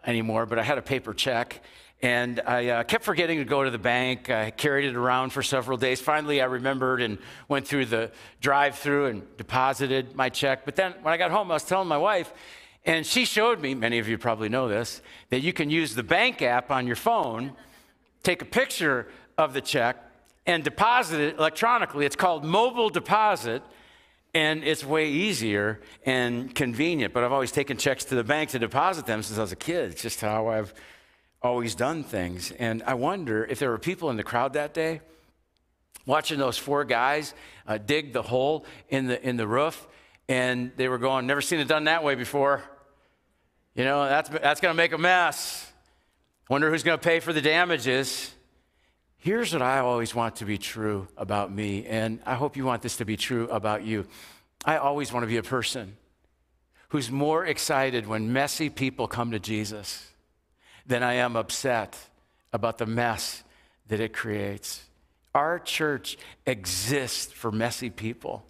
anymore, 0.06 0.46
but 0.46 0.58
I 0.60 0.64
had 0.64 0.78
a 0.78 0.82
paper 0.82 1.14
check. 1.14 1.62
And 2.02 2.40
I 2.46 2.68
uh, 2.68 2.84
kept 2.84 3.04
forgetting 3.04 3.40
to 3.40 3.46
go 3.46 3.64
to 3.64 3.72
the 3.72 3.80
bank. 3.80 4.30
I 4.30 4.52
carried 4.52 4.86
it 4.86 4.96
around 4.96 5.32
for 5.32 5.42
several 5.42 5.78
days. 5.78 6.00
Finally, 6.00 6.42
I 6.42 6.46
remembered 6.46 7.02
and 7.02 7.18
went 7.48 7.68
through 7.68 7.86
the 7.86 8.12
drive 8.40 8.78
through 8.78 9.08
and 9.08 9.38
deposited 9.38 10.16
my 10.16 10.30
check. 10.30 10.64
But 10.64 10.76
then 10.76 10.94
when 11.02 11.12
I 11.12 11.18
got 11.18 11.32
home, 11.32 11.50
I 11.50 11.56
was 11.56 11.64
telling 11.64 11.88
my 11.88 11.98
wife, 11.98 12.32
and 12.86 13.04
she 13.04 13.26
showed 13.26 13.60
me, 13.60 13.74
many 13.74 13.98
of 13.98 14.08
you 14.08 14.18
probably 14.20 14.48
know 14.48 14.68
this, 14.68 15.02
that 15.30 15.40
you 15.40 15.54
can 15.54 15.72
use 15.72 15.96
the 15.96 16.04
bank 16.04 16.42
app 16.44 16.70
on 16.70 16.86
your 16.86 16.96
phone, 16.96 17.54
take 18.22 18.44
a 18.44 18.46
picture 18.46 19.08
of 19.38 19.54
the 19.54 19.62
check, 19.62 19.98
and 20.46 20.64
deposit 20.64 21.20
it 21.20 21.38
electronically. 21.38 22.06
It's 22.06 22.16
called 22.16 22.46
mobile 22.46 22.90
deposit, 22.90 23.64
and 24.36 24.64
it's 24.64 24.86
way 24.86 25.10
easier 25.10 25.82
and 26.06 26.54
convenient. 26.54 27.12
But 27.12 27.24
I've 27.24 27.34
always 27.34 27.52
taken 27.52 27.76
checks 27.76 28.06
to 28.06 28.16
the 28.16 28.24
bank 28.24 28.52
to 28.52 28.60
deposit 28.60 29.08
them 29.08 29.24
since 29.24 29.40
I 29.40 29.42
was 29.42 29.52
a 29.52 29.58
kid. 29.58 29.92
It's 29.92 30.02
just 30.04 30.22
how 30.22 30.48
I've 30.48 30.74
always 31.42 31.76
done 31.76 32.04
things. 32.04 32.52
And 32.52 32.84
I 32.84 32.96
wonder 32.96 33.46
if 33.46 33.60
there 33.60 33.70
were 33.70 33.78
people 33.78 34.10
in 34.10 34.18
the 34.18 34.24
crowd 34.24 34.54
that 34.54 34.74
day 34.74 35.02
watching 36.06 36.40
those 36.40 36.58
four 36.58 36.86
guys 36.86 37.34
uh, 37.68 37.78
dig 37.78 38.14
the 38.14 38.22
hole 38.22 38.66
in 38.90 39.08
the, 39.08 39.28
in 39.28 39.38
the 39.38 39.48
roof, 39.48 39.88
and 40.28 40.72
they 40.78 40.88
were 40.88 40.98
going, 40.98 41.28
Never 41.28 41.42
seen 41.42 41.60
it 41.60 41.68
done 41.68 41.86
that 41.86 42.04
way 42.04 42.16
before. 42.16 42.64
You 43.76 43.84
know, 43.84 44.06
that's, 44.06 44.30
that's 44.30 44.62
going 44.62 44.74
to 44.74 44.78
make 44.78 44.94
a 44.94 44.98
mess. 44.98 45.72
Wonder 46.50 46.72
who's 46.72 46.84
going 46.84 46.98
to 46.98 47.04
pay 47.04 47.20
for 47.20 47.34
the 47.34 47.42
damages. 47.42 48.34
Here's 49.18 49.54
what 49.54 49.62
I 49.62 49.80
always 49.80 50.16
want 50.16 50.38
to 50.38 50.46
be 50.46 50.58
true 50.58 51.08
about 51.18 51.52
me, 51.52 51.86
and 51.86 52.20
I 52.26 52.36
hope 52.36 52.56
you 52.56 52.66
want 52.66 52.82
this 52.82 52.98
to 52.98 53.06
be 53.06 53.18
true 53.18 53.50
about 53.50 53.84
you. 53.84 54.08
I 54.66 54.78
always 54.78 55.12
want 55.12 55.24
to 55.24 55.28
be 55.28 55.38
a 55.38 55.44
person 55.44 55.98
who's 56.90 57.12
more 57.12 57.46
excited 57.46 58.08
when 58.08 58.32
messy 58.32 58.70
people 58.70 59.08
come 59.08 59.32
to 59.32 59.40
Jesus 59.40 60.08
than 60.88 61.04
I 61.04 61.16
am 61.16 61.36
upset 61.36 61.98
about 62.54 62.78
the 62.78 62.86
mess 62.86 63.44
that 63.88 64.00
it 64.00 64.14
creates. 64.14 64.84
Our 65.36 65.60
church 65.60 66.18
exists 66.46 67.32
for 67.32 67.52
messy 67.52 67.90
people. 67.90 68.46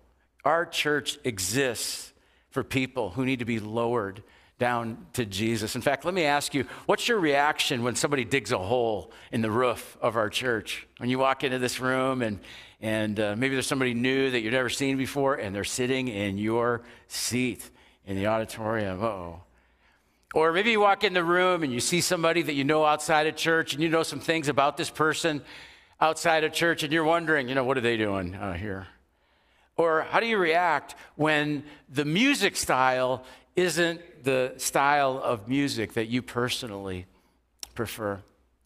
Our 0.46 0.66
church 0.66 1.20
exists 1.24 2.14
for 2.50 2.64
people 2.64 3.10
who 3.10 3.26
need 3.26 3.40
to 3.40 3.46
be 3.46 3.60
lowered 3.60 4.24
down 4.60 5.06
to 5.14 5.26
Jesus. 5.26 5.76
In 5.76 5.82
fact, 5.82 6.06
let 6.06 6.14
me 6.14 6.24
ask 6.24 6.54
you 6.54 6.66
what's 6.86 7.08
your 7.08 7.20
reaction 7.20 7.84
when 7.84 7.96
somebody 7.96 8.24
digs 8.24 8.52
a 8.52 8.58
hole 8.58 9.12
in 9.32 9.42
the 9.42 9.52
roof 9.52 9.98
of 10.02 10.16
our 10.16 10.30
church? 10.30 10.88
When 10.98 11.10
you 11.10 11.20
walk 11.20 11.44
into 11.44 11.60
this 11.60 11.80
room 11.80 12.22
and, 12.22 12.40
and 12.82 13.20
uh, 13.20 13.36
maybe 13.38 13.56
there's 13.56 13.68
somebody 13.68 13.94
new 13.94 14.32
that 14.32 14.42
you've 14.42 14.54
never 14.54 14.70
seen 14.70 14.98
before 14.98 15.36
and 15.36 15.54
they're 15.54 15.64
sitting 15.64 16.08
in 16.08 16.38
your 16.38 16.82
seat 17.08 17.70
in 18.06 18.16
the 18.16 18.28
auditorium. 18.28 19.04
oh. 19.04 19.42
Or 20.34 20.52
maybe 20.52 20.72
you 20.72 20.80
walk 20.80 21.04
in 21.04 21.14
the 21.14 21.24
room 21.24 21.64
and 21.64 21.72
you 21.72 21.80
see 21.80 22.02
somebody 22.02 22.42
that 22.42 22.54
you 22.54 22.64
know 22.64 22.86
outside 22.86 23.28
of 23.28 23.36
church 23.36 23.74
and 23.74 23.82
you 23.82 23.90
know 23.90 24.04
some 24.04 24.20
things 24.20 24.50
about 24.50 24.78
this 24.78 24.90
person 24.90 25.42
outside 26.00 26.44
of 26.44 26.52
church 26.52 26.84
and 26.84 26.92
you're 26.92 27.04
wondering, 27.04 27.48
you 27.50 27.56
know, 27.56 27.64
what 27.64 27.78
are 27.78 27.82
they 27.82 27.98
doing 27.98 28.36
uh, 28.36 28.54
here? 28.54 28.88
Or 29.78 30.02
how 30.02 30.20
do 30.20 30.26
you 30.26 30.38
react 30.38 30.96
when 31.16 31.64
the 31.90 32.06
music 32.06 32.56
style 32.56 33.24
isn't 33.56 34.24
the 34.24 34.54
style 34.58 35.20
of 35.24 35.48
music 35.48 35.94
that 35.94 36.08
you 36.08 36.22
personally 36.22 37.06
prefer. 37.74 38.20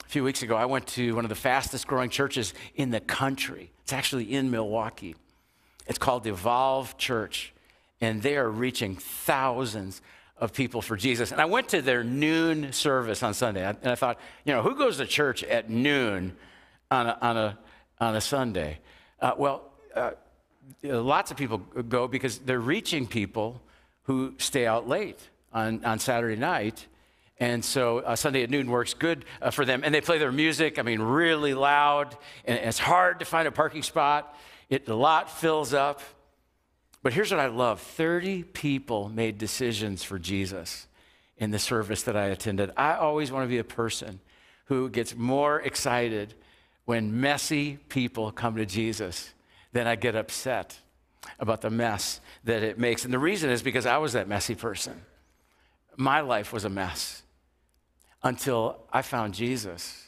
A 0.03 0.07
few 0.07 0.23
weeks 0.23 0.43
ago, 0.43 0.55
I 0.55 0.65
went 0.65 0.87
to 0.87 1.15
one 1.15 1.23
of 1.25 1.29
the 1.29 1.35
fastest 1.35 1.87
growing 1.87 2.09
churches 2.09 2.53
in 2.75 2.91
the 2.91 2.99
country. 2.99 3.71
It's 3.83 3.93
actually 3.93 4.33
in 4.33 4.51
Milwaukee. 4.51 5.15
It's 5.87 5.97
called 5.97 6.23
the 6.23 6.31
Evolve 6.31 6.97
Church, 6.97 7.53
and 8.01 8.21
they 8.21 8.37
are 8.37 8.49
reaching 8.49 8.95
thousands 8.97 10.01
of 10.41 10.53
people 10.53 10.81
for 10.81 10.97
Jesus. 10.97 11.31
And 11.31 11.39
I 11.39 11.45
went 11.45 11.69
to 11.69 11.81
their 11.81 12.03
noon 12.03 12.73
service 12.73 13.21
on 13.21 13.35
Sunday, 13.35 13.63
and 13.63 13.91
I 13.91 13.95
thought, 13.95 14.19
you 14.43 14.53
know, 14.53 14.63
who 14.63 14.75
goes 14.75 14.97
to 14.97 15.05
church 15.05 15.43
at 15.43 15.69
noon 15.69 16.35
on 16.89 17.07
a, 17.07 17.17
on 17.21 17.37
a, 17.37 17.59
on 17.99 18.15
a 18.15 18.21
Sunday? 18.21 18.79
Uh, 19.21 19.33
well, 19.37 19.71
uh, 19.95 20.11
lots 20.83 21.29
of 21.29 21.37
people 21.37 21.59
go 21.59 22.07
because 22.07 22.39
they're 22.39 22.59
reaching 22.59 23.05
people 23.05 23.61
who 24.03 24.33
stay 24.39 24.65
out 24.65 24.87
late 24.87 25.19
on, 25.53 25.85
on 25.85 25.99
Saturday 25.99 26.35
night. 26.35 26.87
And 27.39 27.63
so 27.63 27.99
uh, 27.99 28.15
Sunday 28.15 28.41
at 28.41 28.49
noon 28.49 28.69
works 28.69 28.95
good 28.95 29.25
uh, 29.43 29.51
for 29.51 29.63
them. 29.63 29.83
And 29.83 29.93
they 29.93 30.01
play 30.01 30.17
their 30.17 30.31
music, 30.31 30.79
I 30.79 30.81
mean, 30.81 31.01
really 31.01 31.53
loud. 31.53 32.17
And 32.45 32.57
it's 32.57 32.79
hard 32.79 33.19
to 33.19 33.25
find 33.25 33.47
a 33.47 33.51
parking 33.51 33.83
spot. 33.83 34.35
It, 34.69 34.87
the 34.87 34.95
lot 34.95 35.29
fills 35.29 35.73
up. 35.73 36.01
But 37.03 37.13
here's 37.13 37.31
what 37.31 37.39
I 37.39 37.47
love 37.47 37.81
30 37.81 38.43
people 38.43 39.09
made 39.09 39.37
decisions 39.37 40.03
for 40.03 40.19
Jesus 40.19 40.87
in 41.37 41.51
the 41.51 41.59
service 41.59 42.03
that 42.03 42.15
I 42.15 42.25
attended. 42.25 42.71
I 42.77 42.93
always 42.93 43.31
want 43.31 43.45
to 43.45 43.49
be 43.49 43.57
a 43.57 43.63
person 43.63 44.19
who 44.65 44.89
gets 44.89 45.15
more 45.15 45.59
excited 45.61 46.35
when 46.85 47.19
messy 47.19 47.77
people 47.89 48.31
come 48.31 48.55
to 48.55 48.65
Jesus 48.65 49.33
than 49.73 49.87
I 49.87 49.95
get 49.95 50.15
upset 50.15 50.79
about 51.39 51.61
the 51.61 51.69
mess 51.69 52.19
that 52.43 52.63
it 52.63 52.77
makes. 52.77 53.05
And 53.05 53.13
the 53.13 53.19
reason 53.19 53.49
is 53.49 53.61
because 53.63 53.85
I 53.85 53.97
was 53.97 54.13
that 54.13 54.27
messy 54.27 54.55
person. 54.55 55.01
My 55.97 56.21
life 56.21 56.53
was 56.53 56.65
a 56.65 56.69
mess 56.69 57.23
until 58.23 58.83
I 58.91 59.01
found 59.01 59.33
Jesus 59.33 60.05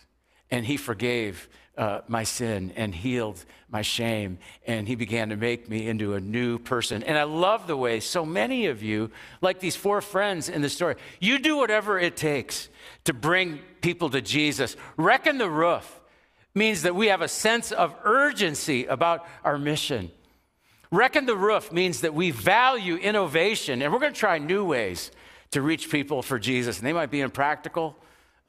and 0.51 0.65
he 0.65 0.77
forgave 0.77 1.49
uh, 1.77 2.01
my 2.07 2.23
sin 2.23 2.71
and 2.75 2.93
healed 2.93 3.43
my 3.69 3.81
shame, 3.81 4.37
and 4.67 4.87
he 4.87 4.95
began 4.95 5.29
to 5.29 5.35
make 5.35 5.67
me 5.67 5.87
into 5.87 6.13
a 6.13 6.19
new 6.19 6.59
person. 6.59 7.01
And 7.03 7.17
I 7.17 7.23
love 7.23 7.65
the 7.65 7.75
way 7.75 7.99
so 7.99 8.25
many 8.25 8.67
of 8.67 8.83
you, 8.83 9.09
like 9.41 9.59
these 9.59 9.75
four 9.75 10.01
friends 10.01 10.49
in 10.49 10.61
the 10.61 10.69
story, 10.69 10.95
you 11.19 11.39
do 11.39 11.57
whatever 11.57 11.97
it 11.97 12.15
takes 12.15 12.69
to 13.05 13.13
bring 13.13 13.59
people 13.81 14.09
to 14.11 14.21
Jesus. 14.21 14.75
Wrecking 14.97 15.39
the 15.39 15.49
roof 15.49 16.01
means 16.53 16.83
that 16.83 16.95
we 16.95 17.07
have 17.07 17.21
a 17.21 17.27
sense 17.27 17.71
of 17.71 17.95
urgency 18.03 18.85
about 18.85 19.25
our 19.43 19.57
mission. 19.57 20.11
Wrecking 20.91 21.25
the 21.25 21.35
roof 21.35 21.71
means 21.71 22.01
that 22.01 22.13
we 22.13 22.29
value 22.29 22.97
innovation 22.97 23.81
and 23.81 23.91
we're 23.91 23.99
going 23.99 24.13
to 24.13 24.19
try 24.19 24.37
new 24.37 24.63
ways 24.63 25.09
to 25.49 25.61
reach 25.63 25.89
people 25.89 26.21
for 26.21 26.37
Jesus. 26.37 26.77
And 26.77 26.85
they 26.85 26.93
might 26.93 27.09
be 27.09 27.21
impractical, 27.21 27.95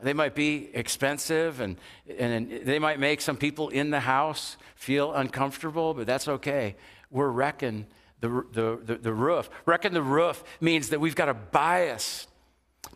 they 0.05 0.13
might 0.13 0.35
be 0.35 0.71
expensive, 0.75 1.61
and, 1.61 1.77
and 2.19 2.51
they 2.65 2.79
might 2.79 3.01
make 3.01 3.21
some 3.21 3.37
people 3.37 3.71
in 3.71 3.91
the 3.91 4.01
house 4.01 4.57
feel 4.77 5.13
uncomfortable, 5.15 5.95
but 5.95 6.07
that's 6.07 6.29
okay. 6.29 6.77
We're 7.11 7.31
wrecking 7.31 7.87
the, 8.21 8.29
the, 8.53 8.81
the, 8.85 8.95
the 8.97 9.13
roof. 9.13 9.51
Wrecking 9.67 9.93
the 9.93 10.03
roof 10.03 10.45
means 10.61 10.91
that 10.91 11.01
we've 11.01 11.17
got 11.17 11.29
a 11.29 11.35
bias 11.35 12.27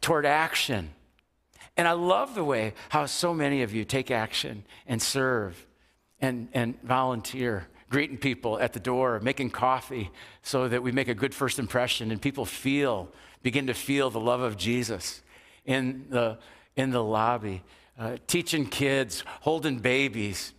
toward 0.00 0.26
action. 0.26 0.90
And 1.76 1.86
I 1.86 1.92
love 1.92 2.34
the 2.34 2.44
way 2.44 2.74
how 2.88 3.06
so 3.06 3.32
many 3.32 3.62
of 3.62 3.72
you 3.72 3.84
take 3.84 4.10
action 4.10 4.64
and 4.86 5.00
serve 5.00 5.66
and, 6.20 6.48
and 6.52 6.80
volunteer 6.82 7.68
greeting 7.90 8.18
people 8.18 8.58
at 8.58 8.72
the 8.72 8.80
door, 8.80 9.20
making 9.20 9.50
coffee 9.50 10.10
so 10.42 10.68
that 10.68 10.82
we 10.82 10.92
make 10.92 11.08
a 11.08 11.14
good 11.14 11.34
first 11.34 11.58
impression 11.58 12.10
and 12.10 12.20
people 12.20 12.44
feel, 12.44 13.08
begin 13.42 13.66
to 13.66 13.74
feel 13.74 14.10
the 14.10 14.20
love 14.20 14.40
of 14.40 14.56
Jesus 14.56 15.22
in 15.64 16.06
the, 16.10 16.38
in 16.78 16.90
the 16.90 17.02
lobby. 17.02 17.62
uh, 17.98 18.16
teaching 18.26 18.64
kids, 18.64 19.24
holding 19.40 19.80
babies, 19.80 20.52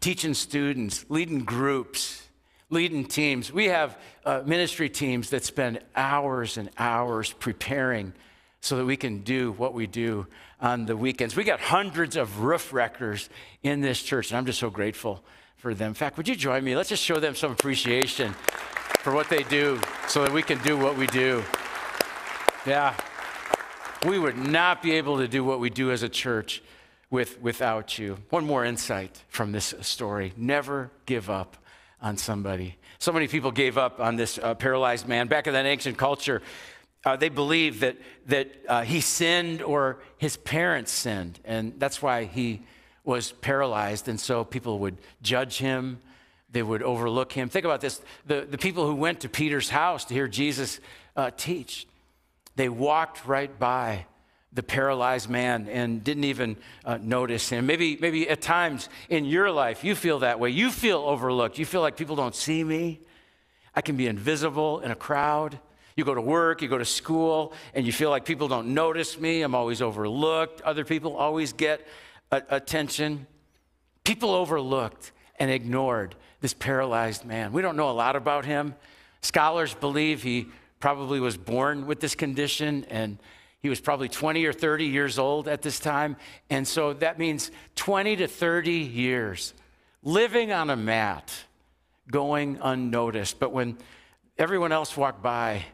teaching 0.00 0.34
students, 0.34 1.06
leading 1.08 1.44
groups, 1.44 2.26
leading 2.68 3.04
teams. 3.04 3.52
We 3.52 3.66
have 3.66 3.96
uh, 4.24 4.42
ministry 4.44 4.88
teams 4.88 5.30
that 5.30 5.44
spend 5.44 5.80
hours 5.94 6.56
and 6.56 6.68
hours 6.78 7.32
preparing 7.32 8.12
so 8.60 8.76
that 8.76 8.84
we 8.84 8.96
can 8.96 9.18
do 9.18 9.52
what 9.52 9.72
we 9.72 9.86
do 9.86 10.26
on 10.60 10.84
the 10.84 10.96
weekends. 10.96 11.36
We 11.36 11.44
got 11.44 11.60
hundreds 11.60 12.16
of 12.16 12.40
roof 12.40 12.72
wreckers 12.72 13.30
in 13.62 13.80
this 13.80 14.02
church, 14.02 14.30
and 14.30 14.38
I'm 14.38 14.46
just 14.46 14.58
so 14.58 14.68
grateful 14.68 15.22
for 15.56 15.74
them. 15.74 15.88
In 15.88 15.94
fact, 15.94 16.16
would 16.16 16.28
you 16.28 16.36
join 16.36 16.64
me? 16.64 16.76
Let's 16.76 16.88
just 16.88 17.04
show 17.04 17.20
them 17.20 17.34
some 17.34 17.52
appreciation 17.52 18.32
for 18.98 19.14
what 19.14 19.28
they 19.28 19.44
do 19.44 19.80
so 20.08 20.24
that 20.24 20.32
we 20.32 20.42
can 20.42 20.58
do 20.62 20.76
what 20.76 20.96
we 20.96 21.06
do. 21.06 21.42
Yeah. 22.66 22.94
We 24.06 24.18
would 24.18 24.38
not 24.38 24.82
be 24.82 24.92
able 24.92 25.18
to 25.18 25.28
do 25.28 25.44
what 25.44 25.60
we 25.60 25.68
do 25.68 25.90
as 25.90 26.02
a 26.02 26.08
church 26.08 26.62
with, 27.10 27.40
without 27.42 27.98
you. 27.98 28.16
One 28.30 28.46
more 28.46 28.64
insight 28.64 29.22
from 29.28 29.52
this 29.52 29.74
story 29.82 30.32
never 30.38 30.90
give 31.04 31.28
up 31.28 31.58
on 32.00 32.16
somebody. 32.16 32.76
So 32.98 33.12
many 33.12 33.28
people 33.28 33.50
gave 33.50 33.76
up 33.76 34.00
on 34.00 34.16
this 34.16 34.38
uh, 34.38 34.54
paralyzed 34.54 35.06
man. 35.06 35.28
Back 35.28 35.46
in 35.46 35.52
that 35.52 35.66
ancient 35.66 35.98
culture, 35.98 36.40
uh, 37.04 37.16
they 37.16 37.28
believed 37.28 37.80
that, 37.80 37.96
that 38.26 38.50
uh, 38.68 38.82
he 38.82 39.02
sinned 39.02 39.60
or 39.60 39.98
his 40.16 40.36
parents 40.38 40.92
sinned, 40.92 41.38
and 41.44 41.74
that's 41.78 42.00
why 42.00 42.24
he 42.24 42.62
was 43.04 43.32
paralyzed. 43.32 44.08
And 44.08 44.18
so 44.18 44.44
people 44.44 44.78
would 44.78 44.96
judge 45.20 45.58
him, 45.58 46.00
they 46.50 46.62
would 46.62 46.82
overlook 46.82 47.32
him. 47.32 47.48
Think 47.48 47.64
about 47.64 47.80
this 47.80 48.00
the, 48.26 48.46
the 48.48 48.58
people 48.58 48.86
who 48.86 48.94
went 48.94 49.20
to 49.20 49.28
Peter's 49.28 49.68
house 49.68 50.04
to 50.06 50.14
hear 50.14 50.26
Jesus 50.26 50.80
uh, 51.16 51.30
teach, 51.36 51.86
they 52.60 52.68
walked 52.68 53.26
right 53.26 53.58
by 53.58 54.04
the 54.52 54.62
paralyzed 54.62 55.30
man 55.30 55.66
and 55.68 56.04
didn't 56.04 56.24
even 56.24 56.58
uh, 56.84 56.98
notice 57.00 57.48
him. 57.48 57.64
Maybe, 57.64 57.96
maybe 57.98 58.28
at 58.28 58.42
times 58.42 58.90
in 59.08 59.24
your 59.24 59.50
life 59.50 59.82
you 59.82 59.94
feel 59.94 60.18
that 60.18 60.38
way. 60.38 60.50
You 60.50 60.70
feel 60.70 60.98
overlooked. 60.98 61.58
You 61.58 61.64
feel 61.64 61.80
like 61.80 61.96
people 61.96 62.16
don't 62.16 62.34
see 62.34 62.62
me. 62.62 63.00
I 63.74 63.80
can 63.80 63.96
be 63.96 64.08
invisible 64.08 64.80
in 64.80 64.90
a 64.90 64.94
crowd. 64.94 65.58
You 65.96 66.04
go 66.04 66.14
to 66.14 66.20
work, 66.20 66.60
you 66.60 66.68
go 66.68 66.76
to 66.76 66.84
school, 66.84 67.54
and 67.72 67.86
you 67.86 67.92
feel 67.92 68.10
like 68.10 68.26
people 68.26 68.46
don't 68.46 68.74
notice 68.74 69.18
me. 69.18 69.40
I'm 69.40 69.54
always 69.54 69.80
overlooked. 69.80 70.60
Other 70.60 70.84
people 70.84 71.16
always 71.16 71.54
get 71.54 71.86
a- 72.30 72.42
attention. 72.50 73.26
People 74.04 74.32
overlooked 74.32 75.12
and 75.38 75.50
ignored 75.50 76.14
this 76.42 76.52
paralyzed 76.52 77.24
man. 77.24 77.52
We 77.52 77.62
don't 77.62 77.76
know 77.76 77.88
a 77.88 77.92
lot 77.92 78.16
about 78.16 78.44
him. 78.44 78.74
Scholars 79.22 79.72
believe 79.72 80.22
he 80.22 80.48
probably 80.80 81.20
was 81.20 81.36
born 81.36 81.86
with 81.86 82.00
this 82.00 82.14
condition 82.14 82.84
and 82.90 83.18
he 83.60 83.68
was 83.68 83.80
probably 83.80 84.08
20 84.08 84.44
or 84.46 84.54
30 84.54 84.86
years 84.86 85.18
old 85.18 85.46
at 85.46 85.60
this 85.60 85.78
time. 85.78 86.16
And 86.48 86.66
so 86.66 86.94
that 86.94 87.18
means 87.18 87.50
20 87.76 88.16
to 88.16 88.26
30 88.26 88.72
years 88.72 89.54
living 90.02 90.50
on 90.50 90.70
a 90.70 90.76
mat, 90.76 91.30
going 92.10 92.58
unnoticed. 92.62 93.38
But 93.38 93.52
when 93.52 93.76
everyone 94.38 94.72
else 94.72 94.96
walked 94.96 95.22
by, 95.22 95.66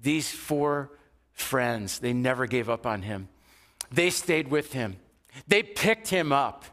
these 0.00 0.30
four 0.30 0.92
friends, 1.32 1.98
they 1.98 2.12
never 2.12 2.46
gave 2.46 2.70
up 2.70 2.86
on 2.86 3.02
him. 3.02 3.28
They 3.90 4.10
stayed 4.10 4.48
with 4.48 4.72
him. 4.72 4.96
They 5.48 5.64
picked 5.64 6.08
him 6.08 6.32
up 6.32 6.64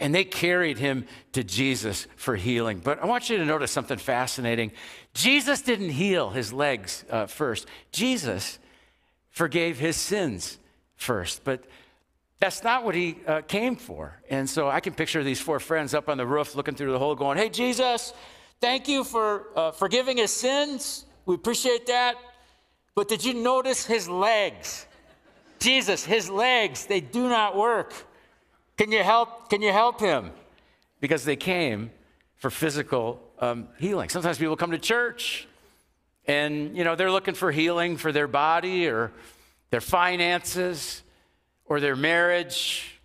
and 0.00 0.14
they 0.14 0.24
carried 0.24 0.78
him 0.78 1.06
to 1.32 1.44
Jesus 1.44 2.06
for 2.16 2.34
healing. 2.34 2.80
But 2.82 3.02
I 3.02 3.06
want 3.06 3.30
you 3.30 3.36
to 3.36 3.44
notice 3.44 3.70
something 3.70 3.98
fascinating. 3.98 4.72
Jesus 5.14 5.60
didn't 5.62 5.90
heal 5.90 6.30
his 6.30 6.52
legs 6.52 7.04
uh, 7.10 7.26
first, 7.26 7.66
Jesus 7.92 8.58
forgave 9.28 9.78
his 9.78 9.96
sins 9.96 10.58
first. 10.96 11.44
But 11.44 11.64
that's 12.40 12.64
not 12.64 12.84
what 12.84 12.94
he 12.94 13.18
uh, 13.26 13.42
came 13.42 13.76
for. 13.76 14.18
And 14.30 14.48
so 14.48 14.68
I 14.68 14.80
can 14.80 14.94
picture 14.94 15.22
these 15.22 15.40
four 15.40 15.60
friends 15.60 15.94
up 15.94 16.08
on 16.08 16.16
the 16.16 16.26
roof 16.26 16.56
looking 16.56 16.74
through 16.74 16.92
the 16.92 16.98
hole 16.98 17.14
going, 17.14 17.36
Hey, 17.36 17.50
Jesus, 17.50 18.14
thank 18.60 18.88
you 18.88 19.04
for 19.04 19.46
uh, 19.54 19.70
forgiving 19.70 20.16
his 20.16 20.32
sins. 20.32 21.04
We 21.26 21.34
appreciate 21.34 21.86
that. 21.86 22.16
But 22.94 23.08
did 23.08 23.24
you 23.24 23.34
notice 23.34 23.84
his 23.84 24.08
legs? 24.08 24.86
Jesus, 25.58 26.04
his 26.04 26.30
legs, 26.30 26.86
they 26.86 27.00
do 27.00 27.28
not 27.28 27.56
work. 27.56 27.94
Can 28.80 28.92
you 28.92 29.02
help, 29.02 29.50
can 29.50 29.60
you 29.60 29.72
help 29.72 30.00
him? 30.00 30.30
Because 31.00 31.26
they 31.26 31.36
came 31.36 31.90
for 32.36 32.48
physical 32.48 33.20
um, 33.38 33.68
healing. 33.78 34.08
Sometimes 34.08 34.38
people 34.38 34.56
come 34.56 34.70
to 34.70 34.78
church 34.78 35.46
and, 36.26 36.74
you 36.74 36.82
know, 36.82 36.96
they're 36.96 37.10
looking 37.10 37.34
for 37.34 37.52
healing 37.52 37.98
for 37.98 38.10
their 38.10 38.26
body 38.26 38.88
or 38.88 39.12
their 39.68 39.82
finances 39.82 41.02
or 41.66 41.78
their 41.78 41.94
marriage 41.94 42.98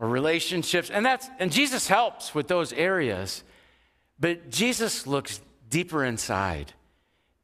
or 0.00 0.08
relationships. 0.08 0.90
And 0.90 1.06
that's, 1.06 1.30
and 1.38 1.52
Jesus 1.52 1.86
helps 1.86 2.34
with 2.34 2.48
those 2.48 2.72
areas. 2.72 3.44
But 4.18 4.50
Jesus 4.50 5.06
looks 5.06 5.40
deeper 5.70 6.04
inside 6.04 6.72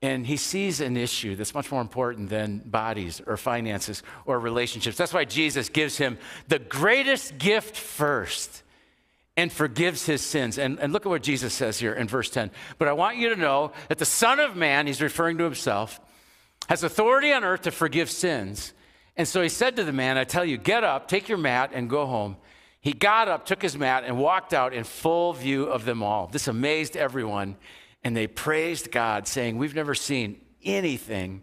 and 0.02 0.26
he 0.26 0.36
sees 0.36 0.80
an 0.80 0.96
issue 0.96 1.36
that's 1.36 1.54
much 1.54 1.70
more 1.70 1.82
important 1.82 2.30
than 2.30 2.58
bodies 2.58 3.20
or 3.26 3.36
finances 3.36 4.02
or 4.24 4.38
relationships. 4.38 4.96
That's 4.96 5.12
why 5.12 5.26
Jesus 5.26 5.68
gives 5.68 5.98
him 5.98 6.16
the 6.48 6.58
greatest 6.58 7.36
gift 7.36 7.76
first 7.76 8.62
and 9.36 9.52
forgives 9.52 10.06
his 10.06 10.22
sins. 10.22 10.58
And, 10.58 10.78
and 10.80 10.92
look 10.92 11.04
at 11.04 11.10
what 11.10 11.22
Jesus 11.22 11.52
says 11.52 11.78
here 11.78 11.92
in 11.92 12.08
verse 12.08 12.30
10. 12.30 12.50
But 12.78 12.88
I 12.88 12.92
want 12.92 13.18
you 13.18 13.28
to 13.28 13.36
know 13.36 13.72
that 13.88 13.98
the 13.98 14.06
Son 14.06 14.40
of 14.40 14.56
Man, 14.56 14.86
he's 14.86 15.02
referring 15.02 15.36
to 15.38 15.44
himself, 15.44 16.00
has 16.68 16.82
authority 16.82 17.32
on 17.32 17.44
earth 17.44 17.62
to 17.62 17.70
forgive 17.70 18.10
sins. 18.10 18.72
And 19.16 19.28
so 19.28 19.42
he 19.42 19.48
said 19.50 19.76
to 19.76 19.84
the 19.84 19.92
man, 19.92 20.16
I 20.16 20.24
tell 20.24 20.44
you, 20.44 20.56
get 20.56 20.82
up, 20.82 21.08
take 21.08 21.28
your 21.28 21.38
mat, 21.38 21.72
and 21.74 21.90
go 21.90 22.06
home. 22.06 22.36
He 22.80 22.94
got 22.94 23.28
up, 23.28 23.44
took 23.44 23.60
his 23.60 23.76
mat, 23.76 24.04
and 24.06 24.18
walked 24.18 24.54
out 24.54 24.72
in 24.72 24.84
full 24.84 25.34
view 25.34 25.64
of 25.64 25.84
them 25.84 26.02
all. 26.02 26.28
This 26.28 26.48
amazed 26.48 26.96
everyone 26.96 27.56
and 28.02 28.16
they 28.16 28.26
praised 28.26 28.90
God, 28.90 29.26
saying, 29.26 29.58
We've 29.58 29.74
never 29.74 29.94
seen 29.94 30.40
anything 30.64 31.42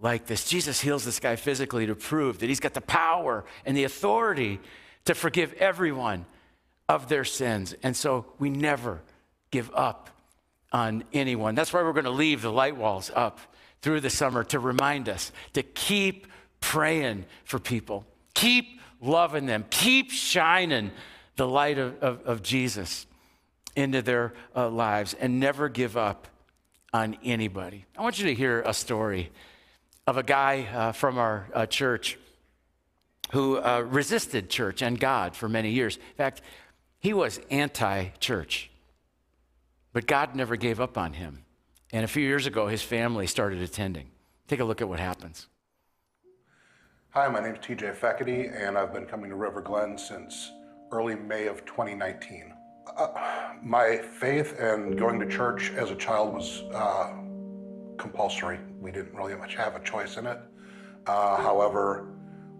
like 0.00 0.26
this. 0.26 0.44
Jesus 0.44 0.80
heals 0.80 1.04
this 1.04 1.20
guy 1.20 1.36
physically 1.36 1.86
to 1.86 1.94
prove 1.94 2.38
that 2.40 2.48
he's 2.48 2.60
got 2.60 2.74
the 2.74 2.80
power 2.80 3.44
and 3.64 3.76
the 3.76 3.84
authority 3.84 4.60
to 5.04 5.14
forgive 5.14 5.52
everyone 5.54 6.26
of 6.88 7.08
their 7.08 7.24
sins. 7.24 7.74
And 7.82 7.96
so 7.96 8.26
we 8.38 8.50
never 8.50 9.02
give 9.50 9.70
up 9.74 10.10
on 10.72 11.04
anyone. 11.12 11.54
That's 11.54 11.72
why 11.72 11.82
we're 11.82 11.92
going 11.92 12.04
to 12.04 12.10
leave 12.10 12.42
the 12.42 12.52
light 12.52 12.76
walls 12.76 13.10
up 13.14 13.38
through 13.80 14.00
the 14.00 14.10
summer 14.10 14.44
to 14.44 14.58
remind 14.58 15.08
us 15.08 15.30
to 15.52 15.62
keep 15.62 16.26
praying 16.60 17.26
for 17.44 17.58
people, 17.58 18.04
keep 18.34 18.80
loving 19.00 19.46
them, 19.46 19.64
keep 19.70 20.10
shining 20.10 20.90
the 21.36 21.46
light 21.46 21.78
of, 21.78 22.02
of, 22.02 22.20
of 22.26 22.42
Jesus 22.42 23.06
into 23.76 24.02
their 24.02 24.32
uh, 24.54 24.68
lives 24.68 25.14
and 25.14 25.40
never 25.40 25.68
give 25.68 25.96
up 25.96 26.28
on 26.92 27.16
anybody. 27.24 27.84
I 27.98 28.02
want 28.02 28.18
you 28.18 28.26
to 28.26 28.34
hear 28.34 28.62
a 28.62 28.72
story 28.72 29.30
of 30.06 30.16
a 30.16 30.22
guy 30.22 30.68
uh, 30.72 30.92
from 30.92 31.18
our 31.18 31.48
uh, 31.52 31.66
church 31.66 32.18
who 33.32 33.58
uh, 33.58 33.80
resisted 33.80 34.48
church 34.48 34.82
and 34.82 34.98
God 34.98 35.34
for 35.34 35.48
many 35.48 35.70
years. 35.70 35.96
In 35.96 36.16
fact, 36.16 36.42
he 37.00 37.12
was 37.12 37.40
anti 37.50 38.08
church, 38.20 38.70
but 39.92 40.06
God 40.06 40.34
never 40.34 40.56
gave 40.56 40.80
up 40.80 40.96
on 40.96 41.14
him. 41.14 41.44
And 41.92 42.04
a 42.04 42.08
few 42.08 42.22
years 42.22 42.46
ago, 42.46 42.66
his 42.66 42.82
family 42.82 43.26
started 43.26 43.60
attending. 43.60 44.08
Take 44.48 44.60
a 44.60 44.64
look 44.64 44.80
at 44.80 44.88
what 44.88 45.00
happens. 45.00 45.48
Hi, 47.10 47.28
my 47.28 47.40
name 47.40 47.54
is 47.54 47.58
TJ 47.60 47.96
Feckety, 47.96 48.52
and 48.52 48.76
I've 48.76 48.92
been 48.92 49.06
coming 49.06 49.30
to 49.30 49.36
River 49.36 49.60
Glen 49.60 49.96
since 49.96 50.50
early 50.90 51.14
May 51.14 51.46
of 51.46 51.64
2019. 51.64 52.53
Uh, 52.86 53.08
my 53.62 53.96
faith 53.96 54.58
and 54.60 54.98
going 54.98 55.18
to 55.18 55.26
church 55.26 55.72
as 55.72 55.90
a 55.90 55.96
child 55.96 56.34
was 56.34 56.62
uh, 56.74 57.12
compulsory. 57.96 58.58
We 58.80 58.92
didn't 58.92 59.14
really 59.14 59.34
much 59.34 59.54
have 59.54 59.74
a 59.74 59.80
choice 59.80 60.16
in 60.16 60.26
it. 60.26 60.38
Uh, 61.06 61.36
however, 61.36 62.08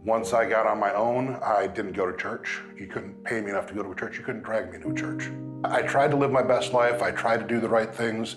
once 0.05 0.33
I 0.33 0.49
got 0.49 0.67
on 0.67 0.79
my 0.79 0.93
own, 0.95 1.37
I 1.43 1.67
didn't 1.67 1.93
go 1.93 2.11
to 2.11 2.17
church. 2.17 2.61
You 2.79 2.87
couldn't 2.87 3.23
pay 3.25 3.41
me 3.41 3.51
enough 3.51 3.67
to 3.69 3.75
go 3.75 3.83
to 3.83 3.91
a 3.91 3.95
church. 3.95 4.19
You 4.19 4.25
couldn't 4.25 4.43
drag 4.43 4.73
me 4.73 4.79
to 4.81 4.91
a 4.91 4.95
church. 4.95 5.31
I 5.65 5.83
tried 5.83 6.11
to 6.11 6.17
live 6.17 6.31
my 6.31 6.43
best 6.43 6.73
life. 6.73 7.03
I 7.03 7.11
tried 7.11 7.41
to 7.41 7.47
do 7.47 7.61
the 7.61 7.69
right 7.69 7.95
things. 7.95 8.37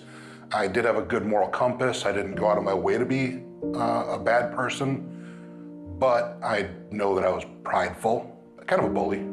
I 0.53 0.67
did 0.67 0.85
have 0.85 0.95
a 0.95 1.01
good 1.01 1.25
moral 1.25 1.49
compass. 1.49 2.05
I 2.05 2.11
didn't 2.11 2.35
go 2.35 2.47
out 2.47 2.57
of 2.57 2.63
my 2.63 2.73
way 2.73 2.97
to 2.97 3.05
be 3.05 3.43
uh, 3.75 4.15
a 4.15 4.19
bad 4.19 4.55
person. 4.55 5.95
But 5.99 6.37
I 6.43 6.69
know 6.91 7.15
that 7.15 7.25
I 7.25 7.29
was 7.29 7.43
prideful, 7.63 8.33
kind 8.65 8.81
of 8.81 8.89
a 8.89 8.93
bully. 8.93 9.25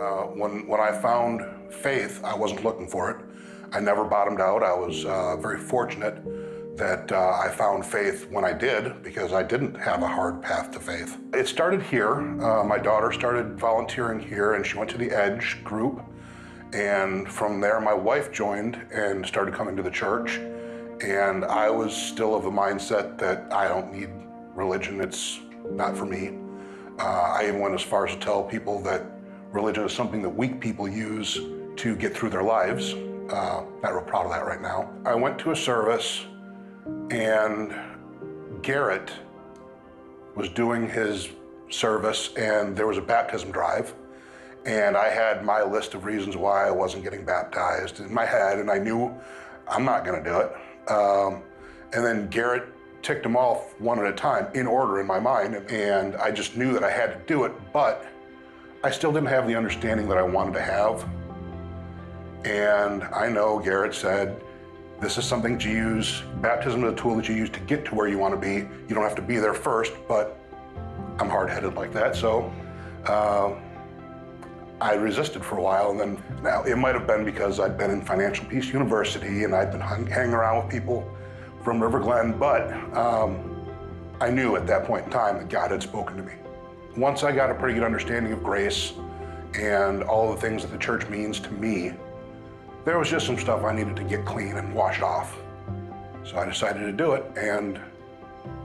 Uh, 0.00 0.24
when, 0.26 0.66
when 0.66 0.80
I 0.80 0.92
found 0.92 1.42
faith, 1.72 2.22
I 2.24 2.34
wasn't 2.34 2.64
looking 2.64 2.88
for 2.88 3.10
it. 3.10 3.24
I 3.72 3.80
never 3.80 4.04
bottomed 4.04 4.40
out. 4.40 4.62
I 4.62 4.74
was 4.74 5.04
uh, 5.04 5.36
very 5.36 5.58
fortunate 5.58 6.22
that 6.76 7.12
uh, 7.12 7.38
I 7.42 7.48
found 7.50 7.86
faith 7.86 8.28
when 8.30 8.44
I 8.44 8.52
did 8.52 9.02
because 9.02 9.32
I 9.32 9.42
didn't 9.42 9.74
have 9.76 10.02
a 10.02 10.08
hard 10.08 10.42
path 10.42 10.72
to 10.72 10.80
faith. 10.80 11.18
It 11.32 11.46
started 11.46 11.82
here. 11.82 12.14
Uh, 12.14 12.64
my 12.64 12.78
daughter 12.78 13.12
started 13.12 13.58
volunteering 13.58 14.18
here 14.18 14.54
and 14.54 14.66
she 14.66 14.76
went 14.76 14.90
to 14.90 14.98
the 14.98 15.10
Edge 15.10 15.62
group. 15.62 16.02
And 16.72 17.28
from 17.28 17.60
there, 17.60 17.80
my 17.80 17.94
wife 17.94 18.32
joined 18.32 18.76
and 18.92 19.24
started 19.24 19.54
coming 19.54 19.76
to 19.76 19.82
the 19.82 19.90
church. 19.90 20.38
And 21.00 21.44
I 21.44 21.70
was 21.70 21.94
still 21.94 22.34
of 22.34 22.42
the 22.42 22.50
mindset 22.50 23.18
that 23.18 23.52
I 23.52 23.68
don't 23.68 23.92
need 23.92 24.10
religion, 24.54 25.00
it's 25.00 25.40
not 25.70 25.96
for 25.96 26.06
me. 26.06 26.38
Uh, 26.98 27.34
I 27.38 27.44
even 27.48 27.60
went 27.60 27.74
as 27.74 27.82
far 27.82 28.06
as 28.06 28.14
to 28.14 28.20
tell 28.20 28.42
people 28.42 28.80
that 28.82 29.13
religion 29.54 29.84
is 29.84 29.92
something 29.92 30.20
that 30.20 30.28
weak 30.28 30.60
people 30.60 30.88
use 30.88 31.40
to 31.76 31.94
get 31.94 32.14
through 32.14 32.28
their 32.28 32.42
lives. 32.42 32.92
Uh, 33.30 33.60
I'm 33.60 33.80
not 33.82 33.94
real 33.94 34.02
proud 34.02 34.26
of 34.26 34.32
that 34.32 34.44
right 34.44 34.60
now. 34.60 34.90
I 35.06 35.14
went 35.14 35.38
to 35.40 35.52
a 35.52 35.56
service 35.56 36.26
and 37.10 37.72
Garrett 38.62 39.12
was 40.34 40.48
doing 40.48 40.88
his 40.88 41.28
service 41.70 42.34
and 42.36 42.76
there 42.76 42.88
was 42.88 42.98
a 42.98 43.02
baptism 43.02 43.52
drive. 43.52 43.94
And 44.66 44.96
I 44.96 45.08
had 45.08 45.44
my 45.44 45.62
list 45.62 45.94
of 45.94 46.04
reasons 46.04 46.36
why 46.36 46.66
I 46.66 46.70
wasn't 46.72 47.04
getting 47.04 47.24
baptized 47.24 48.00
in 48.00 48.12
my 48.12 48.24
head, 48.24 48.58
and 48.58 48.70
I 48.70 48.78
knew 48.78 49.14
I'm 49.68 49.84
not 49.84 50.06
going 50.06 50.24
to 50.24 50.30
do 50.30 50.40
it. 50.40 50.90
Um, 50.90 51.42
and 51.92 52.02
then 52.02 52.28
Garrett 52.28 52.72
ticked 53.02 53.24
them 53.24 53.36
off 53.36 53.78
one 53.78 53.98
at 53.98 54.06
a 54.06 54.12
time 54.12 54.48
in 54.54 54.66
order 54.66 55.02
in 55.02 55.06
my 55.06 55.20
mind, 55.20 55.56
and 55.68 56.16
I 56.16 56.30
just 56.30 56.56
knew 56.56 56.72
that 56.72 56.82
I 56.82 56.90
had 56.90 57.08
to 57.08 57.20
do 57.26 57.44
it, 57.44 57.52
but 57.74 58.06
I 58.84 58.90
still 58.90 59.10
didn't 59.12 59.30
have 59.30 59.46
the 59.46 59.56
understanding 59.56 60.06
that 60.08 60.18
I 60.18 60.22
wanted 60.22 60.52
to 60.52 60.60
have. 60.60 61.08
And 62.44 63.02
I 63.04 63.30
know 63.30 63.58
Garrett 63.58 63.94
said, 63.94 64.44
this 65.00 65.16
is 65.16 65.24
something 65.24 65.58
to 65.60 65.70
use. 65.70 66.22
Baptism 66.42 66.84
is 66.84 66.92
a 66.92 66.94
tool 66.94 67.16
that 67.16 67.26
you 67.26 67.34
use 67.34 67.48
to 67.48 67.60
get 67.60 67.86
to 67.86 67.94
where 67.94 68.08
you 68.08 68.18
want 68.18 68.34
to 68.34 68.38
be. 68.38 68.68
You 68.86 68.94
don't 68.94 69.02
have 69.02 69.14
to 69.14 69.22
be 69.22 69.38
there 69.38 69.54
first, 69.54 69.94
but 70.06 70.38
I'm 71.18 71.30
hard 71.30 71.48
headed 71.48 71.76
like 71.76 71.94
that. 71.94 72.14
So 72.14 72.52
uh, 73.06 73.54
I 74.82 74.92
resisted 74.96 75.42
for 75.42 75.56
a 75.56 75.62
while. 75.62 75.90
And 75.92 75.98
then 75.98 76.22
now 76.42 76.62
it 76.64 76.76
might 76.76 76.94
have 76.94 77.06
been 77.06 77.24
because 77.24 77.60
I'd 77.60 77.78
been 77.78 77.90
in 77.90 78.02
Financial 78.02 78.44
Peace 78.44 78.68
University 78.68 79.44
and 79.44 79.54
I'd 79.54 79.72
been 79.72 79.80
hang, 79.80 80.06
hanging 80.06 80.34
around 80.34 80.62
with 80.62 80.70
people 80.70 81.10
from 81.62 81.82
River 81.82 82.00
Glen, 82.00 82.38
but 82.38 82.70
um, 82.94 83.66
I 84.20 84.28
knew 84.28 84.56
at 84.56 84.66
that 84.66 84.84
point 84.84 85.06
in 85.06 85.10
time 85.10 85.38
that 85.38 85.48
God 85.48 85.70
had 85.70 85.82
spoken 85.82 86.18
to 86.18 86.22
me. 86.22 86.34
Once 86.96 87.24
I 87.24 87.32
got 87.32 87.50
a 87.50 87.54
pretty 87.54 87.74
good 87.74 87.82
understanding 87.82 88.32
of 88.32 88.42
grace 88.42 88.92
and 89.58 90.04
all 90.04 90.32
the 90.32 90.40
things 90.40 90.62
that 90.62 90.70
the 90.70 90.78
church 90.78 91.08
means 91.08 91.40
to 91.40 91.50
me, 91.52 91.92
there 92.84 92.98
was 92.98 93.10
just 93.10 93.26
some 93.26 93.36
stuff 93.36 93.64
I 93.64 93.74
needed 93.74 93.96
to 93.96 94.04
get 94.04 94.24
clean 94.24 94.56
and 94.56 94.72
washed 94.72 95.02
off. 95.02 95.36
So 96.24 96.38
I 96.38 96.44
decided 96.44 96.80
to 96.80 96.92
do 96.92 97.14
it, 97.14 97.24
and 97.36 97.80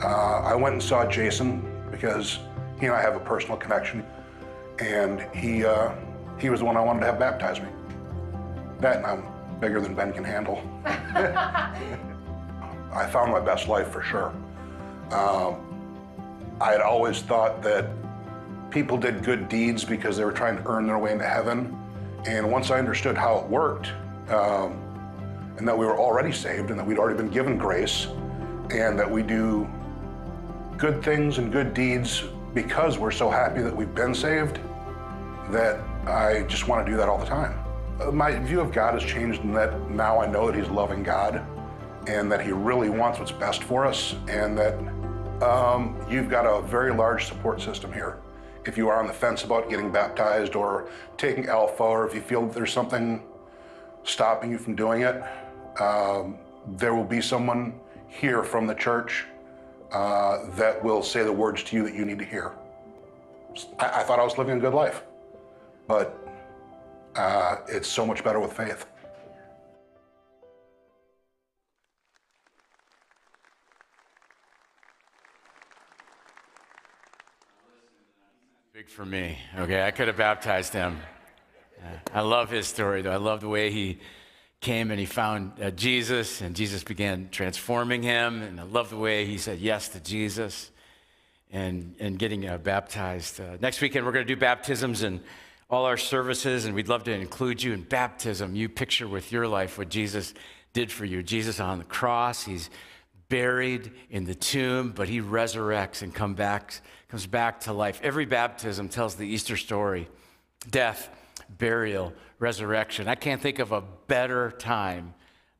uh, 0.01 0.41
I 0.41 0.53
went 0.53 0.73
and 0.73 0.83
saw 0.83 1.09
Jason 1.09 1.63
because 1.89 2.37
he 2.79 2.85
and 2.85 2.95
I 2.95 3.01
have 3.01 3.15
a 3.15 3.19
personal 3.19 3.57
connection, 3.57 4.05
and 4.79 5.21
he 5.35 5.65
uh, 5.65 5.91
he 6.37 6.49
was 6.49 6.59
the 6.59 6.65
one 6.65 6.77
I 6.77 6.81
wanted 6.81 6.99
to 7.01 7.07
have 7.07 7.17
baptize 7.19 7.59
me. 7.59 7.67
That 8.79 8.97
and 8.97 9.05
I'm 9.05 9.23
bigger 9.59 9.81
than 9.81 9.95
Ben 9.95 10.13
can 10.13 10.23
handle. 10.23 10.61
I 10.85 11.73
found 13.11 13.31
my 13.31 13.39
best 13.39 13.67
life 13.67 13.89
for 13.89 14.03
sure. 14.03 14.33
Um, 15.11 15.65
I 16.61 16.71
had 16.71 16.81
always 16.81 17.21
thought 17.21 17.61
that 17.63 17.87
people 18.71 18.97
did 18.97 19.23
good 19.23 19.49
deeds 19.49 19.83
because 19.83 20.17
they 20.17 20.23
were 20.23 20.31
trying 20.31 20.57
to 20.57 20.67
earn 20.67 20.87
their 20.87 20.97
way 20.97 21.11
into 21.11 21.25
heaven. 21.25 21.75
And 22.25 22.51
once 22.51 22.69
I 22.71 22.77
understood 22.77 23.17
how 23.17 23.39
it 23.39 23.47
worked, 23.47 23.91
um, 24.29 24.85
and 25.57 25.67
that 25.67 25.77
we 25.77 25.85
were 25.85 25.97
already 25.97 26.31
saved, 26.31 26.69
and 26.69 26.79
that 26.79 26.85
we'd 26.85 26.99
already 26.99 27.17
been 27.17 27.29
given 27.29 27.57
grace, 27.57 28.07
and 28.71 28.97
that 28.99 29.09
we 29.09 29.23
do 29.23 29.67
good 30.77 31.03
things 31.03 31.37
and 31.37 31.51
good 31.51 31.73
deeds 31.73 32.23
because 32.53 32.97
we're 32.97 33.11
so 33.11 33.29
happy 33.29 33.61
that 33.61 33.75
we've 33.75 33.93
been 33.93 34.13
saved, 34.13 34.59
that 35.49 35.79
I 36.07 36.43
just 36.47 36.67
want 36.67 36.85
to 36.85 36.91
do 36.91 36.97
that 36.97 37.09
all 37.09 37.17
the 37.17 37.25
time. 37.25 37.59
Uh, 37.99 38.11
my 38.11 38.37
view 38.39 38.61
of 38.61 38.71
God 38.71 38.93
has 38.93 39.03
changed 39.03 39.43
in 39.43 39.53
that 39.53 39.89
now 39.89 40.21
I 40.21 40.27
know 40.27 40.47
that 40.47 40.55
He's 40.55 40.69
loving 40.69 41.03
God 41.03 41.45
and 42.07 42.31
that 42.31 42.41
He 42.41 42.51
really 42.51 42.89
wants 42.89 43.19
what's 43.19 43.31
best 43.31 43.63
for 43.63 43.85
us, 43.85 44.15
and 44.27 44.57
that 44.57 44.75
um, 45.43 45.95
you've 46.09 46.29
got 46.29 46.45
a 46.45 46.61
very 46.61 46.93
large 46.93 47.25
support 47.25 47.61
system 47.61 47.91
here. 47.91 48.17
If 48.65 48.77
you 48.77 48.89
are 48.89 48.99
on 48.99 49.07
the 49.07 49.13
fence 49.13 49.43
about 49.43 49.69
getting 49.69 49.91
baptized 49.91 50.55
or 50.55 50.89
taking 51.17 51.47
Alpha, 51.47 51.83
or 51.83 52.07
if 52.07 52.13
you 52.13 52.21
feel 52.21 52.45
there's 52.47 52.73
something 52.73 53.23
stopping 54.03 54.51
you 54.51 54.57
from 54.57 54.75
doing 54.75 55.01
it, 55.01 55.23
um, 55.79 56.37
there 56.67 56.93
will 56.93 57.03
be 57.03 57.21
someone 57.21 57.79
here 58.07 58.43
from 58.43 58.67
the 58.67 58.75
church 58.75 59.25
uh, 59.91 60.49
that 60.51 60.83
will 60.83 61.01
say 61.01 61.23
the 61.23 61.31
words 61.31 61.63
to 61.63 61.75
you 61.75 61.83
that 61.83 61.93
you 61.93 62.05
need 62.05 62.19
to 62.19 62.25
hear. 62.25 62.53
I, 63.79 64.01
I 64.01 64.03
thought 64.03 64.19
I 64.19 64.23
was 64.23 64.37
living 64.37 64.57
a 64.57 64.59
good 64.59 64.73
life, 64.73 65.03
but 65.87 66.17
uh, 67.15 67.57
it's 67.67 67.87
so 67.87 68.05
much 68.05 68.23
better 68.23 68.39
with 68.39 68.53
faith. 68.53 68.85
Big 78.79 78.87
for 78.87 79.05
me. 79.05 79.37
Okay, 79.57 79.85
I 79.85 79.91
could 79.91 80.07
have 80.07 80.15
baptized 80.15 80.71
him. 80.71 81.01
I 82.13 82.21
love 82.21 82.49
his 82.49 82.65
story, 82.65 83.01
though. 83.01 83.11
I 83.11 83.17
love 83.17 83.41
the 83.41 83.49
way 83.49 83.71
he 83.71 83.99
came 84.61 84.89
and 84.89 84.97
he 84.97 85.05
found 85.05 85.61
uh, 85.61 85.69
Jesus, 85.71 86.39
and 86.39 86.55
Jesus 86.55 86.85
began 86.85 87.27
transforming 87.29 88.03
him. 88.03 88.41
And 88.41 88.57
I 88.57 88.63
love 88.63 88.89
the 88.89 88.95
way 88.95 89.25
he 89.25 89.37
said 89.37 89.59
yes 89.59 89.89
to 89.89 89.99
Jesus 89.99 90.71
and, 91.51 91.93
and 91.99 92.17
getting 92.17 92.47
uh, 92.47 92.57
baptized. 92.57 93.41
Uh, 93.41 93.57
next 93.59 93.81
weekend, 93.81 94.05
we're 94.05 94.13
going 94.13 94.25
to 94.25 94.33
do 94.33 94.39
baptisms 94.39 95.03
in 95.03 95.19
all 95.69 95.83
our 95.83 95.97
services, 95.97 96.63
and 96.63 96.73
we'd 96.73 96.87
love 96.87 97.03
to 97.03 97.11
include 97.11 97.61
you 97.61 97.73
in 97.73 97.81
baptism. 97.81 98.55
You 98.55 98.69
picture 98.69 99.09
with 99.09 99.29
your 99.29 99.45
life 99.45 99.77
what 99.77 99.89
Jesus 99.89 100.33
did 100.71 100.89
for 100.89 101.03
you. 101.03 101.21
Jesus 101.21 101.59
on 101.59 101.79
the 101.79 101.83
cross, 101.83 102.45
he's 102.45 102.69
buried 103.29 103.91
in 104.09 104.25
the 104.25 104.35
tomb, 104.35 104.91
but 104.91 105.07
he 105.07 105.21
resurrects 105.21 106.01
and 106.01 106.13
come 106.13 106.33
back, 106.33 106.81
comes 107.07 107.27
back 107.27 107.61
to 107.61 107.73
life. 107.73 107.99
Every 108.03 108.25
baptism 108.25 108.89
tells 108.89 109.15
the 109.15 109.27
Easter 109.27 109.55
story 109.55 110.07
death, 110.69 111.09
burial, 111.57 112.13
resurrection. 112.39 113.07
I 113.07 113.15
can't 113.15 113.41
think 113.41 113.59
of 113.59 113.71
a 113.71 113.81
better 114.07 114.51
time 114.51 115.13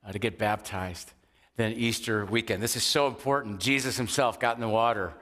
uh, 0.05 0.11
to 0.11 0.19
get 0.19 0.37
baptized 0.37 1.11
than 1.55 1.73
Easter 1.73 2.25
weekend. 2.25 2.61
This 2.61 2.75
is 2.75 2.83
so 2.83 3.07
important. 3.07 3.59
Jesus 3.59 3.97
himself 3.97 4.39
got 4.39 4.55
in 4.55 4.61
the 4.61 4.69
water 4.69 5.13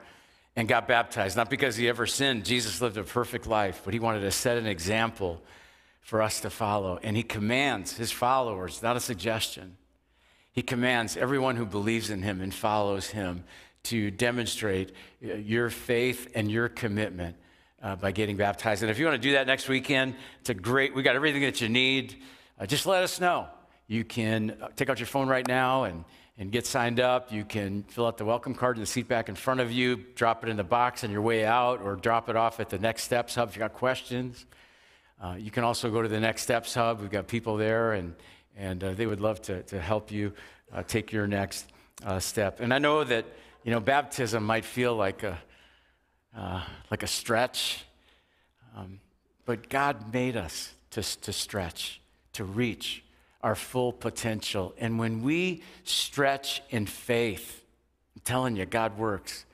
and 0.56 0.66
got 0.66 0.88
baptized, 0.88 1.36
not 1.36 1.50
because 1.50 1.76
he 1.76 1.88
ever 1.88 2.06
sinned. 2.06 2.44
Jesus 2.44 2.80
lived 2.80 2.96
a 2.96 3.04
perfect 3.04 3.46
life, 3.46 3.82
but 3.84 3.94
he 3.94 4.00
wanted 4.00 4.20
to 4.20 4.30
set 4.30 4.56
an 4.56 4.66
example 4.66 5.40
for 6.00 6.22
us 6.22 6.40
to 6.40 6.50
follow. 6.50 6.98
And 7.02 7.16
he 7.16 7.22
commands 7.22 7.96
his 7.96 8.10
followers, 8.10 8.82
not 8.82 8.96
a 8.96 9.00
suggestion 9.00 9.77
he 10.58 10.62
commands 10.62 11.16
everyone 11.16 11.54
who 11.54 11.64
believes 11.64 12.10
in 12.10 12.20
him 12.20 12.40
and 12.40 12.52
follows 12.52 13.06
him 13.06 13.44
to 13.84 14.10
demonstrate 14.10 14.92
uh, 15.24 15.34
your 15.34 15.70
faith 15.70 16.32
and 16.34 16.50
your 16.50 16.68
commitment 16.68 17.36
uh, 17.80 17.94
by 17.94 18.10
getting 18.10 18.36
baptized. 18.36 18.82
And 18.82 18.90
if 18.90 18.98
you 18.98 19.04
want 19.04 19.22
to 19.22 19.28
do 19.28 19.34
that 19.34 19.46
next 19.46 19.68
weekend, 19.68 20.16
it's 20.40 20.50
a 20.50 20.54
great, 20.54 20.96
we 20.96 21.04
got 21.04 21.14
everything 21.14 21.42
that 21.42 21.60
you 21.60 21.68
need. 21.68 22.16
Uh, 22.58 22.66
just 22.66 22.86
let 22.86 23.04
us 23.04 23.20
know. 23.20 23.46
You 23.86 24.02
can 24.02 24.56
uh, 24.60 24.70
take 24.74 24.90
out 24.90 24.98
your 24.98 25.06
phone 25.06 25.28
right 25.28 25.46
now 25.46 25.84
and, 25.84 26.04
and 26.38 26.50
get 26.50 26.66
signed 26.66 26.98
up. 26.98 27.32
You 27.32 27.44
can 27.44 27.84
fill 27.84 28.08
out 28.08 28.18
the 28.18 28.24
welcome 28.24 28.56
card 28.56 28.78
in 28.78 28.80
the 28.80 28.86
seat 28.88 29.06
back 29.06 29.28
in 29.28 29.36
front 29.36 29.60
of 29.60 29.70
you, 29.70 30.06
drop 30.16 30.42
it 30.42 30.48
in 30.48 30.56
the 30.56 30.64
box 30.64 31.04
on 31.04 31.12
your 31.12 31.22
way 31.22 31.44
out, 31.44 31.80
or 31.82 31.94
drop 31.94 32.28
it 32.28 32.34
off 32.34 32.58
at 32.58 32.68
the 32.68 32.80
Next 32.80 33.04
Steps 33.04 33.36
Hub 33.36 33.50
if 33.50 33.54
you 33.54 33.60
got 33.60 33.74
questions. 33.74 34.44
Uh, 35.22 35.36
you 35.38 35.52
can 35.52 35.62
also 35.62 35.88
go 35.88 36.02
to 36.02 36.08
the 36.08 36.18
Next 36.18 36.42
Steps 36.42 36.74
Hub. 36.74 37.00
We've 37.00 37.10
got 37.10 37.28
people 37.28 37.56
there, 37.58 37.92
and 37.92 38.16
and 38.58 38.82
uh, 38.82 38.92
they 38.92 39.06
would 39.06 39.20
love 39.20 39.40
to, 39.42 39.62
to 39.62 39.80
help 39.80 40.10
you 40.10 40.32
uh, 40.74 40.82
take 40.82 41.12
your 41.12 41.26
next 41.26 41.72
uh, 42.04 42.18
step. 42.18 42.60
And 42.60 42.74
I 42.74 42.78
know 42.78 43.04
that, 43.04 43.24
you 43.64 43.70
know, 43.70 43.80
baptism 43.80 44.44
might 44.44 44.64
feel 44.64 44.94
like 44.94 45.22
a, 45.22 45.38
uh, 46.36 46.62
like 46.90 47.02
a 47.02 47.06
stretch, 47.06 47.84
um, 48.76 49.00
but 49.46 49.68
God 49.68 50.12
made 50.12 50.36
us 50.36 50.74
to, 50.90 51.02
to 51.02 51.32
stretch, 51.32 52.00
to 52.34 52.44
reach 52.44 53.04
our 53.42 53.54
full 53.54 53.92
potential. 53.92 54.74
And 54.78 54.98
when 54.98 55.22
we 55.22 55.62
stretch 55.84 56.60
in 56.70 56.86
faith, 56.86 57.64
I'm 58.16 58.22
telling 58.24 58.56
you, 58.56 58.66
God 58.66 58.98
works 58.98 59.46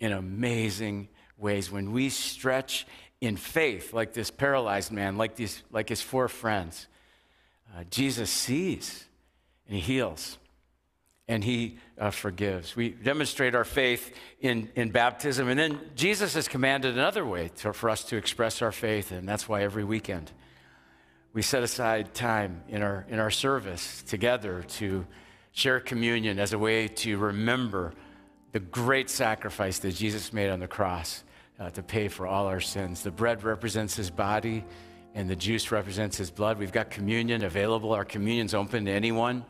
in 0.00 0.12
amazing 0.12 1.08
ways. 1.38 1.70
When 1.70 1.92
we 1.92 2.08
stretch 2.08 2.86
in 3.20 3.36
faith, 3.36 3.92
like 3.92 4.12
this 4.12 4.30
paralyzed 4.30 4.90
man, 4.90 5.16
like, 5.16 5.36
these, 5.36 5.62
like 5.70 5.88
his 5.88 6.02
four 6.02 6.26
friends, 6.28 6.88
uh, 7.76 7.84
Jesus 7.90 8.30
sees 8.30 9.04
and 9.66 9.76
he 9.76 9.80
heals 9.80 10.38
and 11.28 11.44
he 11.44 11.78
uh, 11.96 12.10
forgives. 12.10 12.74
We 12.74 12.88
demonstrate 12.88 13.54
our 13.54 13.64
faith 13.64 14.12
in, 14.40 14.68
in 14.74 14.90
baptism. 14.90 15.48
And 15.48 15.58
then 15.58 15.78
Jesus 15.94 16.34
has 16.34 16.48
commanded 16.48 16.94
another 16.94 17.24
way 17.24 17.50
to, 17.58 17.72
for 17.72 17.88
us 17.88 18.02
to 18.04 18.16
express 18.16 18.62
our 18.62 18.72
faith, 18.72 19.12
and 19.12 19.28
that's 19.28 19.48
why 19.48 19.62
every 19.62 19.84
weekend 19.84 20.32
we 21.32 21.42
set 21.42 21.62
aside 21.62 22.12
time 22.14 22.62
in 22.68 22.82
our, 22.82 23.06
in 23.08 23.20
our 23.20 23.30
service 23.30 24.02
together 24.02 24.64
to 24.64 25.06
share 25.52 25.78
communion 25.78 26.40
as 26.40 26.52
a 26.52 26.58
way 26.58 26.88
to 26.88 27.16
remember 27.18 27.92
the 28.52 28.58
great 28.58 29.08
sacrifice 29.08 29.78
that 29.78 29.94
Jesus 29.94 30.32
made 30.32 30.50
on 30.50 30.58
the 30.58 30.66
cross 30.66 31.22
uh, 31.60 31.70
to 31.70 31.82
pay 31.82 32.08
for 32.08 32.26
all 32.26 32.46
our 32.46 32.60
sins. 32.60 33.02
The 33.02 33.12
bread 33.12 33.44
represents 33.44 33.94
his 33.94 34.10
body 34.10 34.64
and 35.14 35.28
the 35.28 35.36
juice 35.36 35.70
represents 35.70 36.16
his 36.16 36.30
blood. 36.30 36.58
We've 36.58 36.72
got 36.72 36.90
communion 36.90 37.44
available. 37.44 37.92
Our 37.92 38.04
communion's 38.04 38.54
open 38.54 38.84
to 38.84 38.90
anyone 38.92 39.44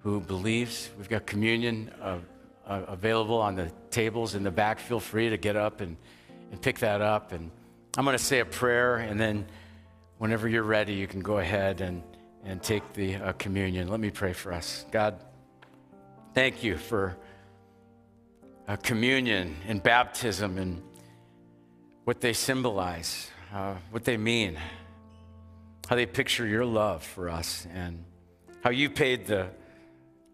who 0.00 0.20
believes. 0.20 0.90
We've 0.98 1.08
got 1.08 1.26
communion 1.26 1.90
uh, 2.00 2.18
uh, 2.66 2.82
available 2.88 3.38
on 3.38 3.56
the 3.56 3.70
tables 3.90 4.34
in 4.34 4.42
the 4.42 4.50
back. 4.50 4.78
Feel 4.78 5.00
free 5.00 5.30
to 5.30 5.36
get 5.36 5.56
up 5.56 5.80
and, 5.80 5.96
and 6.50 6.60
pick 6.60 6.78
that 6.80 7.00
up. 7.00 7.32
And 7.32 7.50
I'm 7.96 8.04
going 8.04 8.16
to 8.16 8.22
say 8.22 8.40
a 8.40 8.44
prayer, 8.44 8.96
and 8.96 9.18
then 9.18 9.46
whenever 10.18 10.48
you're 10.48 10.62
ready, 10.62 10.94
you 10.94 11.06
can 11.06 11.20
go 11.20 11.38
ahead 11.38 11.80
and, 11.80 12.02
and 12.44 12.62
take 12.62 12.92
the 12.92 13.16
uh, 13.16 13.32
communion. 13.32 13.88
Let 13.88 14.00
me 14.00 14.10
pray 14.10 14.32
for 14.32 14.52
us. 14.52 14.84
God, 14.90 15.16
thank 16.34 16.62
you 16.62 16.76
for 16.76 17.16
uh, 18.68 18.76
communion 18.76 19.56
and 19.66 19.82
baptism 19.82 20.58
and 20.58 20.82
what 22.04 22.20
they 22.20 22.32
symbolize, 22.32 23.30
uh, 23.52 23.74
what 23.90 24.04
they 24.04 24.16
mean, 24.16 24.58
how 25.90 25.96
they 25.96 26.06
picture 26.06 26.46
your 26.46 26.64
love 26.64 27.02
for 27.02 27.28
us, 27.28 27.66
and 27.74 28.04
how 28.62 28.70
you 28.70 28.88
paid 28.88 29.26
the 29.26 29.48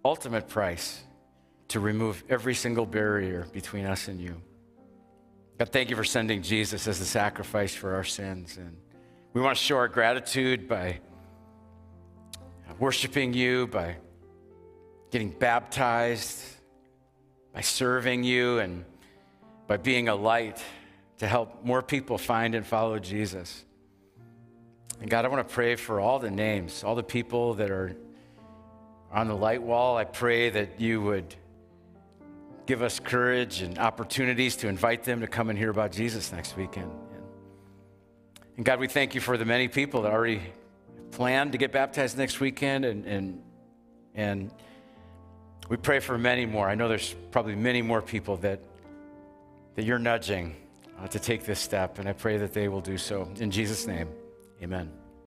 ultimate 0.05 0.49
price 0.49 1.03
to 1.69 1.81
remove 1.81 2.23
every 2.29 2.55
single 2.55 2.85
barrier 2.85 3.47
between 3.55 3.87
us 3.87 4.09
and 4.09 4.21
you. 4.21 4.37
God, 5.57 5.71
thank 5.71 5.89
you 5.89 5.97
for 5.97 6.05
sending 6.05 6.43
Jesus 6.43 6.87
as 6.87 6.99
the 6.99 7.07
sacrifice 7.07 7.75
for 7.75 7.95
our 7.95 8.05
sins. 8.05 8.59
And 8.59 8.77
we 9.33 9.41
want 9.41 9.57
to 9.57 9.65
show 9.65 9.79
our 9.79 9.89
gratitude 9.89 10.69
by 10.69 11.01
worshiping 12.79 13.33
you, 13.33 13.67
by 13.67 13.97
getting 15.11 15.31
baptized, 15.31 16.39
by 17.55 17.63
serving 17.63 18.25
you, 18.25 18.59
and 18.59 18.85
by 19.67 19.79
being 19.79 20.09
a 20.09 20.15
light 20.15 20.63
to 21.17 21.27
help 21.27 21.65
more 21.65 21.81
people 21.81 22.19
find 22.19 22.55
and 22.55 22.67
follow 22.67 22.99
Jesus. 22.99 23.65
And 25.01 25.11
God, 25.11 25.25
I 25.25 25.29
want 25.29 25.47
to 25.47 25.55
pray 25.55 25.77
for 25.77 26.01
all 26.01 26.19
the 26.19 26.31
names, 26.31 26.83
all 26.83 26.95
the 26.95 27.03
people 27.03 27.55
that 27.55 27.71
are 27.71 27.95
on 29.13 29.29
the 29.29 29.37
light 29.37 29.63
wall. 29.63 29.97
I 29.97 30.05
pray 30.05 30.51
that 30.51 30.81
you 30.81 31.03
would 31.03 31.35
give 32.67 32.83
us 32.83 32.99
courage 32.99 33.63
and 33.63 33.79
opportunities 33.79 34.57
to 34.57 34.69
invite 34.69 35.05
them 35.05 35.21
to 35.21 35.27
come 35.27 35.51
and 35.51 35.59
hear 35.59 35.71
about 35.71 35.93
Jesus 35.93 36.33
next 36.33 36.57
weekend. 36.57 36.91
And 38.57 38.65
God, 38.65 38.81
we 38.81 38.89
thank 38.89 39.15
you 39.15 39.21
for 39.21 39.37
the 39.37 39.45
many 39.45 39.69
people 39.69 40.03
that 40.03 40.13
already 40.13 40.43
plan 41.13 41.53
to 41.53 41.59
get 41.59 41.73
baptized 41.73 42.19
next 42.19 42.41
weekend 42.41 42.85
and, 42.85 43.05
and, 43.05 43.43
and 44.15 44.51
we 45.69 45.77
pray 45.77 46.01
for 46.01 46.17
many 46.17 46.47
more. 46.47 46.69
I 46.69 46.75
know 46.75 46.89
there's 46.89 47.15
probably 47.31 47.55
many 47.55 47.83
more 47.83 48.01
people 48.01 48.37
that, 48.39 48.61
that 49.75 49.85
you're 49.85 49.99
nudging 49.99 50.57
uh, 50.99 51.09
to 51.09 51.19
take 51.19 51.45
this 51.45 51.61
step, 51.61 51.99
and 51.99 52.09
I 52.09 52.13
pray 52.13 52.39
that 52.39 52.53
they 52.53 52.69
will 52.69 52.81
do 52.81 52.97
so. 52.97 53.29
In 53.39 53.51
Jesus' 53.51 53.87
name, 53.87 54.09
amen. 54.67 55.06